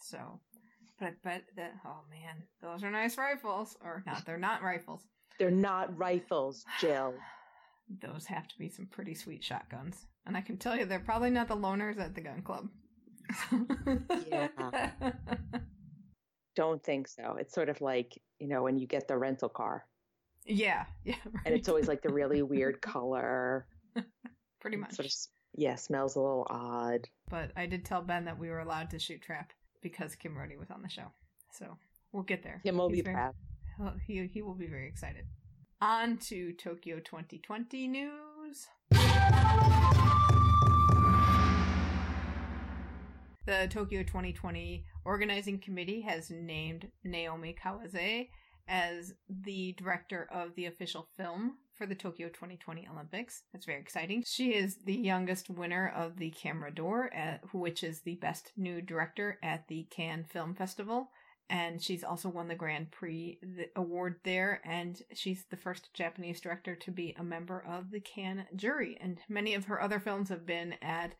[0.02, 0.40] So,
[1.00, 4.26] but but the oh man, those are nice rifles, or not?
[4.26, 5.06] They're not rifles.
[5.38, 7.14] They're not rifles, Jill.
[8.02, 10.06] Those have to be some pretty sweet shotguns.
[10.26, 12.70] And I can tell you they're probably not the loaners at the gun club.
[14.28, 14.48] Yeah.
[16.56, 17.38] Don't think so.
[17.40, 19.86] It's sort of like you know when you get the rental car,
[20.46, 20.86] yeah.
[21.06, 21.16] Yeah.
[21.46, 23.68] and it's always like the really weird color.
[24.60, 24.94] pretty much.
[24.94, 25.12] Sort of,
[25.56, 27.08] yeah, smells a little odd.
[27.30, 30.52] But I did tell Ben that we were allowed to shoot trap because Kim Rhode
[30.60, 31.08] was on the show.
[31.54, 31.78] So
[32.12, 32.60] we'll get there.
[32.64, 33.34] Kim will He's be very- proud.
[34.06, 35.26] He, he will be very excited.
[35.84, 38.68] On to Tokyo 2020 news.
[43.48, 48.30] The Tokyo 2020 organizing committee has named Naomi Kawase
[48.68, 53.42] as the director of the official film for the Tokyo 2020 Olympics.
[53.52, 54.24] That's very exciting.
[54.24, 58.84] She is the youngest winner of the Camera d'Or, uh, which is the best new
[58.84, 61.10] director at the Cannes Film Festival.
[61.52, 63.38] And she's also won the Grand Prix
[63.76, 68.46] award there, and she's the first Japanese director to be a member of the Cannes
[68.56, 68.98] jury.
[69.02, 71.14] And many of her other films have been at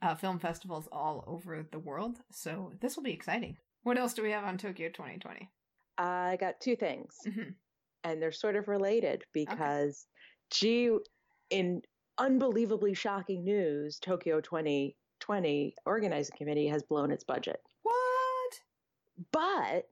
[0.00, 2.16] uh, film festivals all over the world.
[2.32, 3.58] So this will be exciting.
[3.82, 5.50] What else do we have on Tokyo 2020?
[5.98, 7.50] I got two things, hmm
[8.04, 10.06] and they're sort of related because,
[10.50, 10.90] gee,
[11.50, 11.82] in
[12.18, 17.60] unbelievably shocking news, Tokyo 2020 organizing committee has blown its budget.
[19.32, 19.88] But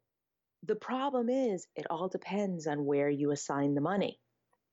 [0.65, 4.19] the problem is, it all depends on where you assign the money.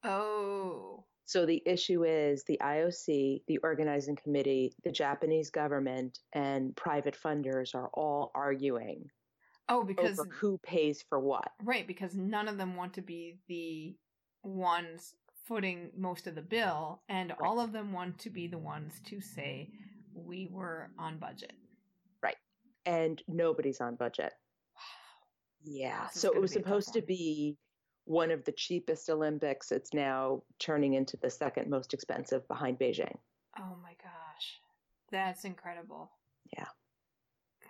[0.04, 1.06] Oh.
[1.26, 7.76] So the issue is the IOC, the organizing committee, the Japanese government, and private funders
[7.76, 9.06] are all arguing
[9.70, 11.52] Oh, because over who pays for what.
[11.64, 13.96] right, because none of them want to be the
[14.44, 15.14] ones
[15.46, 19.22] footing most of the bill, and all of them want to be the ones to
[19.22, 19.70] say
[20.16, 21.54] we were on budget.
[22.90, 24.34] And nobody's on budget.
[24.76, 24.82] Wow.
[25.64, 26.08] Yeah.
[26.12, 27.58] This So it was be a tough supposed to be
[28.06, 29.72] one of the cheapest Olympics.
[29.72, 33.16] It's now turning into the second most expensive behind Beijing.
[33.60, 34.60] Oh my gosh.
[35.12, 36.12] That's incredible.
[36.58, 36.66] Yeah.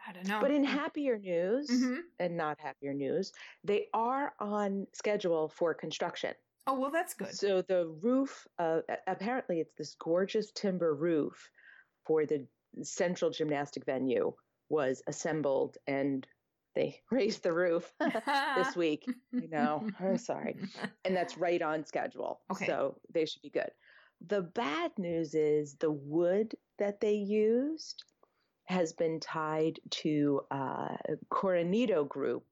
[0.08, 0.40] I don't know.
[0.40, 2.04] But in happier news, Mhm.
[2.20, 3.34] and not happier news,
[3.66, 6.34] they are on schedule for construction.
[6.66, 7.36] Oh, well, that's good.
[7.36, 11.50] So the roof, uh, apparently, it's this gorgeous timber roof
[12.06, 12.48] for the
[12.84, 14.34] central gymnastic venue
[14.70, 16.26] was assembled, and
[16.76, 17.92] they raised the roof
[18.56, 19.06] this week.
[19.32, 20.58] You know, I'm sorry,
[21.06, 22.42] and that's right on schedule.
[22.52, 22.66] Okay.
[22.66, 23.72] So they should be good.
[24.28, 28.04] The bad news is the wood that they used
[28.66, 30.96] has been tied to uh,
[31.32, 32.44] Korindo Group,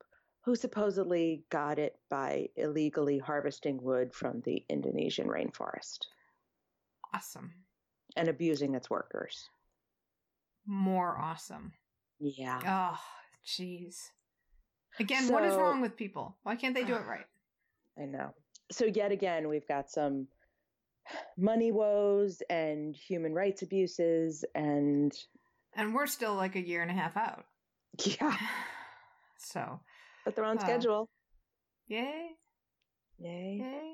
[0.41, 5.99] who supposedly got it by illegally harvesting wood from the Indonesian rainforest
[7.13, 7.53] Awesome.
[8.15, 9.49] and abusing its workers.
[10.65, 11.73] More awesome.
[12.19, 12.59] Yeah.
[12.65, 12.99] Oh,
[13.45, 14.09] jeez.
[14.99, 16.35] Again, what is wrong with people?
[16.43, 17.25] Why can't they do it right?
[17.99, 18.33] I know.
[18.71, 20.27] So yet again, we've got some
[21.37, 25.13] money woes and human rights abuses, and
[25.75, 27.45] And we're still like a year and a half out.
[28.03, 28.35] yeah,
[29.37, 29.79] So,
[30.25, 31.09] but they're on Uh, schedule.
[31.87, 32.31] yay,
[33.19, 33.57] Yay!
[33.59, 33.93] yay.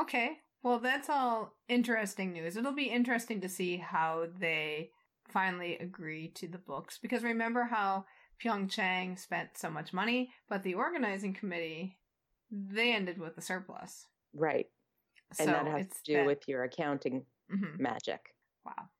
[0.00, 0.38] Okay.
[0.62, 2.56] Well, that's all interesting news.
[2.56, 4.90] It'll be interesting to see how they
[5.28, 8.04] finally agree to the books because remember how
[8.42, 11.98] Pyeongchang spent so much money, but the organizing committee
[12.50, 14.06] they ended with a surplus.
[14.34, 14.66] Right,
[15.38, 17.78] and so that has to do that- with your accounting Mhm.
[17.78, 18.34] magic.
[18.64, 18.90] Wow.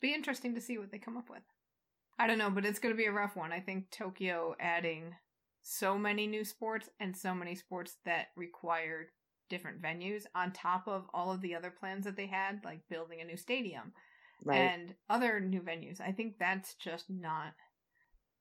[0.00, 1.42] Be interesting to see what they come up with.
[2.18, 3.52] I don't know, but it's going to be a rough one.
[3.52, 5.16] I think Tokyo adding
[5.62, 9.10] so many new sports and so many sports that required
[9.48, 13.20] different venues on top of all of the other plans that they had, like building
[13.20, 13.92] a new stadium
[14.44, 14.56] Right.
[14.58, 16.00] and other new venues.
[16.00, 17.52] I think that's just not.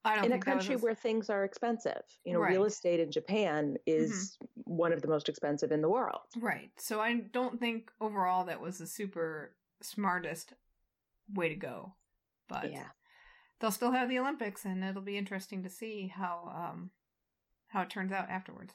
[0.05, 2.01] I don't in a country as- where things are expensive.
[2.23, 2.55] You know, real Right.
[2.57, 2.67] Mm-hmm.
[2.67, 6.21] estate in Japan is one of the most expensive in the world.
[6.37, 6.71] Right.
[6.77, 10.53] So I don't think overall that was the super smartest
[11.33, 11.95] way to go.
[12.47, 12.87] But yeah.
[13.59, 16.91] they'll still have the Olympics, and it'll be interesting to see how um
[17.67, 18.73] how it turns out afterwards.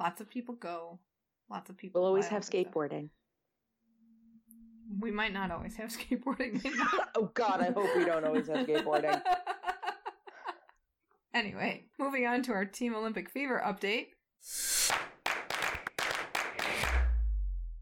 [0.00, 0.98] Lots of people go.
[1.50, 2.00] Lots of people.
[2.00, 3.10] We'll always have skateboarding.
[3.10, 3.10] stuff.
[5.00, 6.64] We might not always have skateboarding.
[7.16, 9.20] oh God, I hope we don't always have skateboarding.
[11.34, 14.08] anyway, moving on to our Team Olympic Fever update.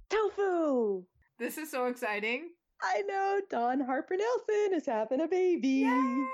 [0.09, 1.05] Tofu.
[1.39, 2.51] This is so exciting!
[2.83, 5.69] I know Dawn Harper Nelson is having a baby.
[5.69, 6.27] Yay!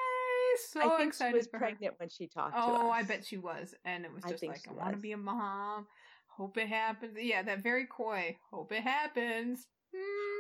[0.70, 1.66] So I think excited she was for her.
[1.66, 2.80] pregnant when she talked to us.
[2.82, 3.74] Oh, I bet she was.
[3.84, 5.86] And it was just think like, I want to be a mom.
[6.26, 7.16] Hope it happens.
[7.20, 8.36] Yeah, that very coy.
[8.50, 9.66] Hope it happens.
[9.94, 10.38] Hmm.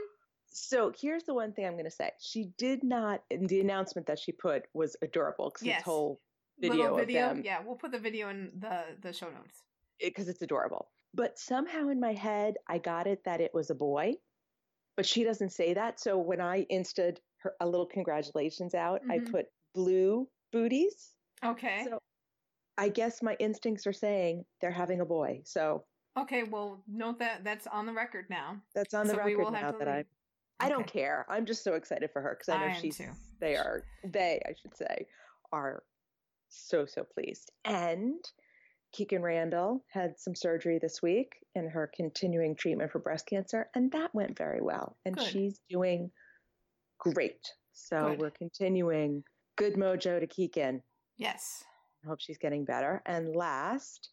[0.50, 2.10] So here's the one thing I'm going to say.
[2.18, 3.22] She did not.
[3.30, 5.78] and The announcement that she put was adorable because Yes.
[5.80, 6.20] this whole
[6.60, 7.30] video, video.
[7.30, 9.62] of them Yeah, we'll put the video in the, the show notes.
[10.00, 10.90] because it's adorable.
[11.14, 14.14] But somehow in my head, I got it that it was a boy,
[14.96, 15.98] but she doesn't say that.
[16.00, 19.30] So when I insted her a little congratulations out, I Mhm.
[19.30, 21.14] put blue booties.
[21.44, 21.84] Okay.
[21.84, 21.98] So
[22.76, 25.42] I guess my instincts are saying they're having a boy.
[25.44, 25.84] So
[26.16, 28.60] okay, well, note that that's on the record now.
[28.74, 30.04] that's on the So record now that I.
[30.60, 31.24] I don't care.
[31.28, 32.96] I'm just so excited for her because I know I she's.
[32.96, 33.10] too.
[33.40, 33.84] They are.
[34.04, 35.06] They, I should say,
[35.52, 35.82] are
[36.48, 37.52] so so pleased.
[37.64, 38.24] And
[38.96, 43.92] Kikkan Randall had some surgery this week in her continuing treatment for breast cancer, and
[43.92, 44.96] that went very well.
[45.04, 45.26] And Good.
[45.26, 46.10] she's doing
[46.98, 47.46] great.
[47.72, 48.20] So Good.
[48.20, 49.22] we're continuing
[49.56, 50.80] good mojo to Kikkan.
[51.16, 51.64] Yes.
[52.04, 53.02] I hope she's getting better.
[53.06, 54.10] And last,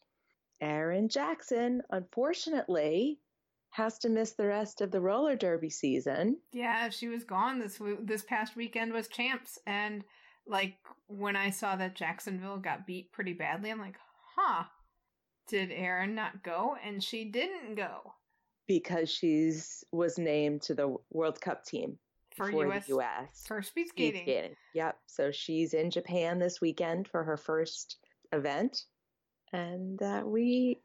[0.60, 3.18] Erin Jackson, unfortunately,
[3.76, 6.38] has to miss the rest of the roller derby season.
[6.52, 10.02] Yeah, she was gone this this past weekend was champs, and
[10.46, 10.76] like
[11.08, 13.96] when I saw that Jacksonville got beat pretty badly, I'm like,
[14.36, 14.64] huh,
[15.48, 16.76] did Erin not go?
[16.84, 18.14] And she didn't go.
[18.66, 21.98] because she's was named to the World Cup team.
[22.34, 23.44] for, for US, the U.S.
[23.46, 24.22] for speed speed skating.
[24.22, 24.56] skating.
[24.74, 24.96] Yep.
[25.06, 27.96] So she's in Japan this weekend for her first
[28.32, 28.84] event,
[29.52, 30.80] and uh, we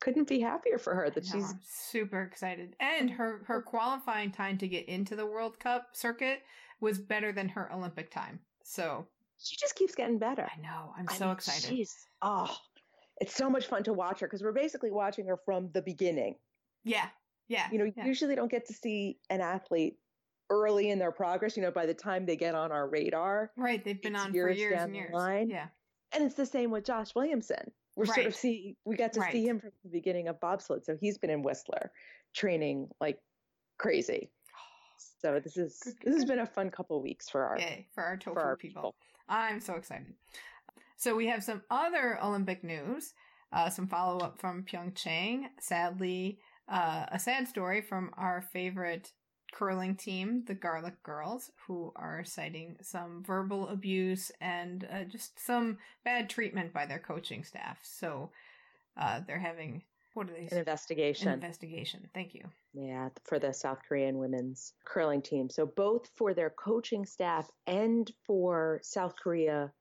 [0.00, 2.76] couldn't be happier for her that know, she's I'm super excited.
[2.80, 6.42] And oh, her her qualifying time to get into the World Cup circuit
[6.80, 8.40] was better than her Olympic time.
[8.62, 9.06] So
[9.38, 10.42] she just keeps getting better.
[10.42, 11.68] I know I'm I so mean, excited.
[11.68, 12.54] She's oh,
[13.20, 16.36] it's so much fun to watch her because we're basically watching her from the beginning.
[16.84, 17.06] Yeah,
[17.48, 17.68] yeah.
[17.70, 18.06] You know, yeah.
[18.06, 19.96] usually don't get to see an athlete
[20.50, 21.56] early in their progress.
[21.56, 23.82] You know, by the time they get on our radar, right.
[23.84, 25.12] They've been on for years years and years.
[25.12, 25.48] line.
[25.48, 25.68] Yeah,
[26.12, 27.72] and it's the same with Josh Williamson.
[27.96, 29.32] We're sort of see we got to Right.
[29.32, 31.90] see him from the beginning of bobsled, so he's been in Whistler
[32.34, 33.18] training like
[33.78, 34.30] crazy.
[35.20, 36.28] So this is Good, good, this has good.
[36.36, 38.82] been a fun couple weeks for our yay for our tofu for our people.
[38.82, 38.94] people.
[39.28, 40.14] I'm so excited.
[40.96, 43.12] So we have some other Olympic news.
[43.52, 45.44] Uh, some follow up from Pyeongchang.
[45.60, 46.38] Sadly,
[46.68, 49.12] uh, a sad story from our favorite
[49.56, 55.78] curling team, the Garlic Girls, who are citing some verbal abuse and uh, just some
[56.04, 57.78] bad treatment by their coaching staff.
[57.82, 58.30] So
[59.00, 59.82] uh, they're having
[60.12, 60.48] what are they?
[60.52, 61.28] an investigation.
[61.28, 62.06] An investigation.
[62.12, 62.44] Thank you.
[62.74, 65.48] yeah, for the South Korean women's curling team.
[65.48, 69.72] So both for their coaching staff and for South Korea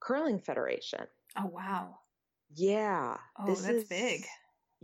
[0.00, 1.06] Curling Federation.
[1.38, 1.94] Oh wow.
[2.54, 3.16] Yeah.
[3.38, 4.26] Oh, this that's is- big.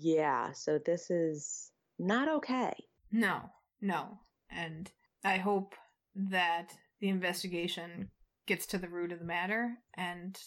[0.00, 2.72] Yeah, so this is not okay.
[3.10, 4.18] No, no.
[4.50, 4.90] And
[5.24, 5.74] I hope
[6.14, 8.10] that the investigation
[8.46, 10.38] gets to the root of the matter and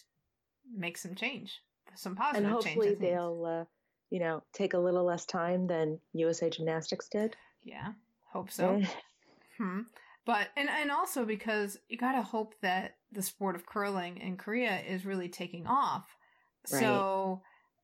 [0.75, 1.61] makes some change,
[1.95, 2.97] some positive and hopefully change.
[2.97, 2.99] I think.
[2.99, 3.65] they'll uh,
[4.11, 7.35] you know, take a little less time than USA Gymnastics did.
[7.63, 7.93] Yeah,
[8.31, 8.81] hope so.
[9.57, 9.81] Hmm.
[10.25, 14.79] But and and also because you gotta hope that the sport of curling in Korea
[14.79, 16.15] is really taking off.
[16.71, 16.79] Right.
[16.79, 17.41] So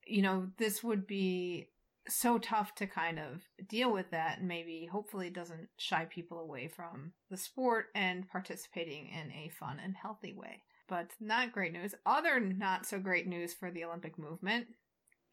[0.07, 1.67] you know this would be
[2.09, 6.67] so tough to kind of deal with that, and maybe hopefully doesn't shy people away
[6.67, 10.63] from the sport and participating in a fun and healthy way.
[10.87, 11.93] But not great news.
[12.05, 14.67] Other not so great news for the Olympic movement.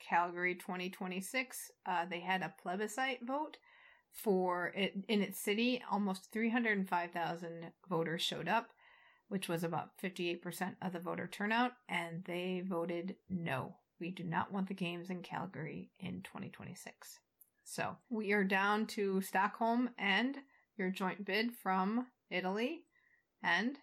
[0.00, 1.70] Calgary 2026.
[1.86, 3.56] Uh, they had a plebiscite vote
[4.12, 5.82] for it in its city.
[5.90, 8.70] Almost 305,000 voters showed up,
[9.28, 13.76] which was about 58% of the voter turnout, and they voted no.
[14.04, 17.20] We do not want the games in Calgary in 2026.
[17.64, 20.36] So we are down to Stockholm and
[20.76, 22.82] your joint bid from Italy.
[23.42, 23.78] And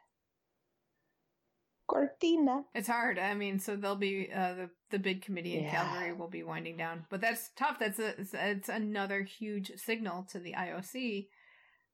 [1.88, 2.66] Cortina.
[2.76, 3.18] it's hard.
[3.18, 5.72] I mean, so there'll be uh, the the bid committee in Yeah.
[5.72, 7.80] Calgary will be winding down, but that's tough.
[7.80, 8.14] That's a
[8.52, 11.30] it's another huge signal to the IOC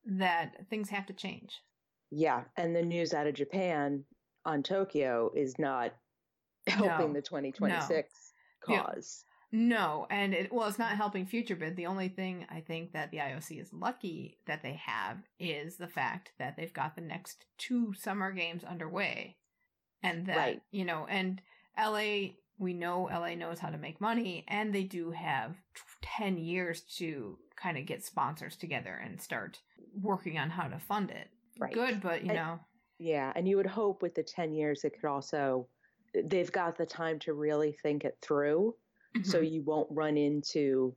[0.06, 1.62] that things have to change.
[2.12, 4.04] Yeah, and the news out of Japan
[4.44, 5.94] on Tokyo is not
[6.72, 7.14] helping No.
[7.14, 8.34] the 2026
[8.68, 8.84] Yeah.
[8.84, 9.24] cause.
[9.52, 11.78] No, and it well, it's not helping future bid.
[11.78, 15.88] The only thing I think that the IOC is lucky that they have is the
[15.88, 19.38] fact that they've got the next two summer games underway,
[20.04, 20.62] and that Right.
[20.72, 21.42] you know, and
[21.78, 26.38] LA, we know LA knows how to make money, and they do have t- ten
[26.38, 29.62] years to kind of get sponsors together and start
[29.96, 31.30] working on how to fund it.
[31.58, 31.74] Right.
[31.74, 32.60] Good, but you And- know,
[33.00, 35.70] Yeah, and you would hope with the 10 years it could also
[36.26, 38.76] they've got the time to really think it through
[39.24, 40.96] so mhm, you won't run into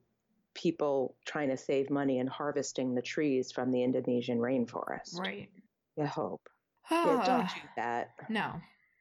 [0.54, 5.18] people trying to save money and harvesting the trees from the Indonesian rainforest.
[5.18, 5.48] right.
[6.00, 6.48] I hope.
[6.90, 8.10] Yeah, don't do that.
[8.28, 8.60] no.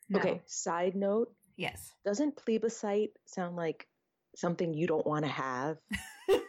[0.09, 0.19] no.
[0.19, 1.93] Okay, side note, Yes.
[2.05, 3.87] doesn't plebiscite sound like
[4.35, 5.77] something you don't want to have?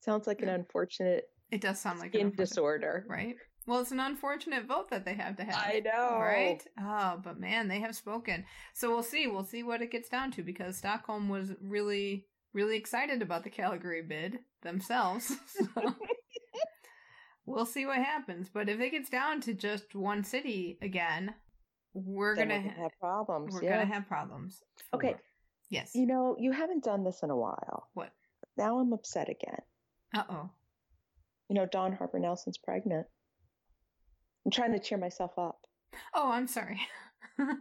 [0.00, 3.06] Sounds like an unfortunate It does sound like skin disorder.
[3.08, 3.36] Right.
[3.66, 5.54] Well, it's an unfortunate vote that they have to have.
[5.54, 6.18] I know.
[6.18, 6.62] Right?
[6.78, 8.44] Oh, but man, they have spoken.
[8.74, 9.26] So we'll see.
[9.26, 13.50] We'll see what it gets down to because Stockholm was really, really excited about the
[13.50, 15.32] Calgary bid themselves.
[15.46, 15.66] So
[17.46, 18.50] we'll see what happens.
[18.52, 21.34] But if it gets down to just one city again,
[21.94, 23.54] we're Then gonna have problems.
[23.54, 23.78] we're yeah.
[23.78, 24.62] gonna have problems.
[24.92, 25.14] Okay.
[25.70, 25.92] Yes.
[25.94, 27.88] You know, you haven't done this in a while.
[27.94, 28.10] What?
[28.56, 29.60] Now I'm upset again.
[30.14, 30.50] Uh oh.
[31.48, 33.06] You know, Dawn Harper Nelson's pregnant.
[34.44, 35.58] I'm trying to cheer myself up.
[36.14, 36.80] Oh, I'm sorry.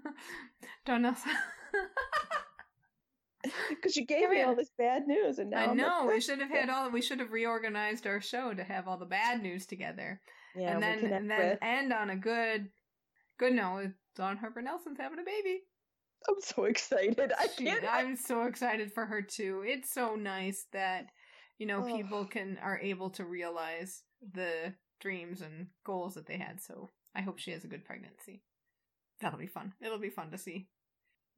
[0.85, 1.15] Don't know.
[3.69, 6.39] Because you gave me all this bad news, and now I I'm know we should
[6.39, 6.89] have had all.
[6.89, 10.21] We should have reorganized our show to have all the bad news together,
[10.55, 12.69] Yeah, and then and then with- end on a good,
[13.37, 13.75] good note.
[13.75, 15.59] with Dawn Harper Nelson's having a baby.
[16.29, 17.33] I'm so excited.
[17.37, 17.83] I She- can't.
[17.83, 19.63] I, I'm so excited for her too.
[19.67, 21.07] It's so nice that
[21.57, 21.97] you know Oh.
[21.97, 24.73] people can are able to realize the
[25.03, 26.61] dreams and goals that they had.
[26.61, 28.41] So I hope she has a good pregnancy.
[29.21, 29.73] That'll be fun.
[29.81, 30.67] It'll be fun to see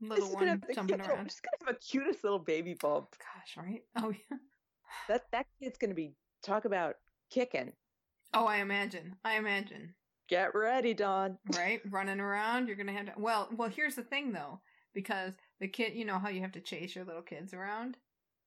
[0.01, 1.31] little one gonna jumping cute- around.
[1.31, 3.09] She's gonna have a cutest little baby bump.
[3.19, 3.81] Gosh, right?
[3.97, 4.37] Oh yeah.
[5.09, 6.13] That that kid's gonna be
[6.43, 6.95] talk about
[7.31, 7.73] kicking.
[8.33, 9.15] Oh, I imagine.
[9.25, 9.93] I imagine.
[10.29, 11.37] Get ready, Dawn.
[11.55, 11.81] Right?
[11.91, 14.61] Running around, you're gonna have to well well here's the thing though,
[14.93, 17.97] because the kid you know how you have to chase your little kids around?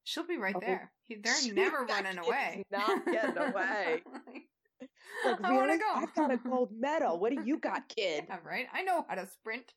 [0.04, 0.90] She'll be right Oh, there.
[1.04, 2.64] He, they're never running away.
[2.70, 4.02] not getting away.
[5.24, 5.78] Like, I really?
[5.78, 5.84] Go.
[5.94, 7.18] I've got a gold medal.
[7.18, 8.24] What do you got, kid?
[8.28, 8.66] Yeah, right?
[8.72, 9.72] I know how to sprint.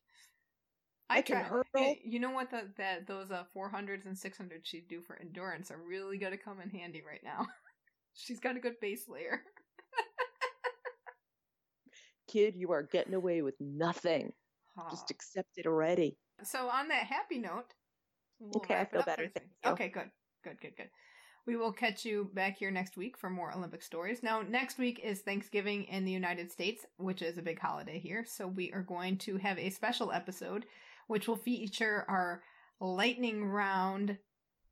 [1.10, 1.64] I can try- hurdle.
[1.74, 2.50] y- You know what?
[2.50, 6.38] The, that those uh, 400s and 600s she do for endurance are really going to
[6.38, 7.46] come in handy right now.
[8.14, 9.42] She's got a good base layer.
[12.28, 14.32] Kid, you are getting away with nothing.
[14.90, 16.16] Just accept it already.
[16.44, 17.74] So on that happy note,
[18.38, 19.56] we'll Okay, I feel better, for this thank week.
[19.64, 19.70] you.
[19.72, 20.10] Okay, good,
[20.44, 20.88] good, good, good.
[21.44, 24.22] We will catch you back here next week for more Olympic stories.
[24.22, 28.24] Now, next week is Thanksgiving in the United States, which is a big holiday here.
[28.24, 30.66] So we are going to have a special episode,
[31.08, 32.42] which will feature our
[32.80, 34.18] lightning round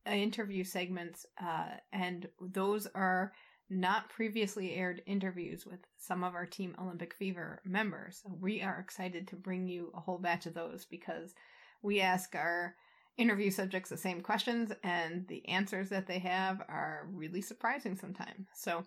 [0.06, 3.32] interview segments, uh, and those are
[3.68, 8.22] not previously aired interviews with some of our Team Olympic Fever members.
[8.40, 11.34] We are excited to bring you a whole batch of those because
[11.82, 12.74] we ask our
[13.16, 18.48] interview subjects the same questions and the answers that they have are really surprising sometimes.
[18.54, 18.84] So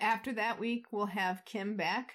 [0.00, 2.14] after that week, we'll have Kim back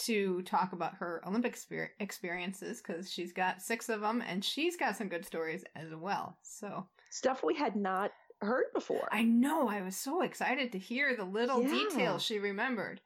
[0.00, 4.76] to talk about her Olympic exper- experiences because she's got six of them and she's
[4.76, 6.36] got some good stories as well.
[6.42, 8.10] So Stuff we had not
[8.40, 9.08] heard before.
[9.12, 11.68] I know I was so excited to hear the little Yeah.
[11.70, 13.00] details she remembered.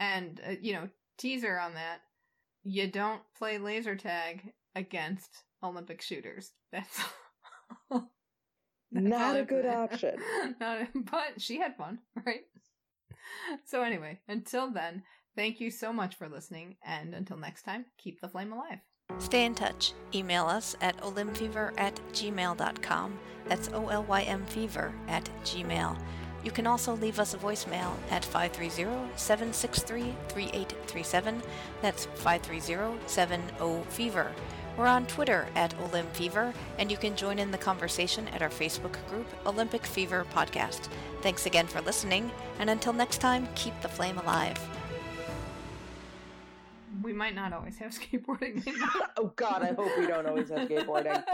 [0.00, 0.88] And, uh, you know,
[1.18, 2.00] teaser on that
[2.64, 6.52] you don't play laser tag against Olympic shooters.
[6.72, 7.00] That's,
[7.90, 8.04] That's
[8.92, 10.16] Not a good option.
[10.60, 12.42] Not but she had fun, right?
[13.64, 15.02] So, anyway, until then,
[15.36, 16.76] thank you so much for listening.
[16.82, 18.78] And until next time, keep the flame alive.
[19.18, 19.94] Stay in touch.
[20.14, 23.18] Email us at olymfever at gmail.com.
[23.46, 25.98] That's O L Y M fever at gmail.
[26.44, 31.42] You can also leave us a voicemail at 530 763 3837.
[31.82, 34.32] That's 530 70 fever.
[34.78, 38.94] We're on Twitter at OlymFever, and you can join in the conversation at our Facebook
[39.08, 40.88] group, Olympic Fever Podcast.
[41.20, 44.56] Thanks again for listening, and until next time, keep the flame alive.
[47.02, 48.62] We might not always have skateboarding.
[49.16, 51.24] oh God, I hope we don't always have skateboarding.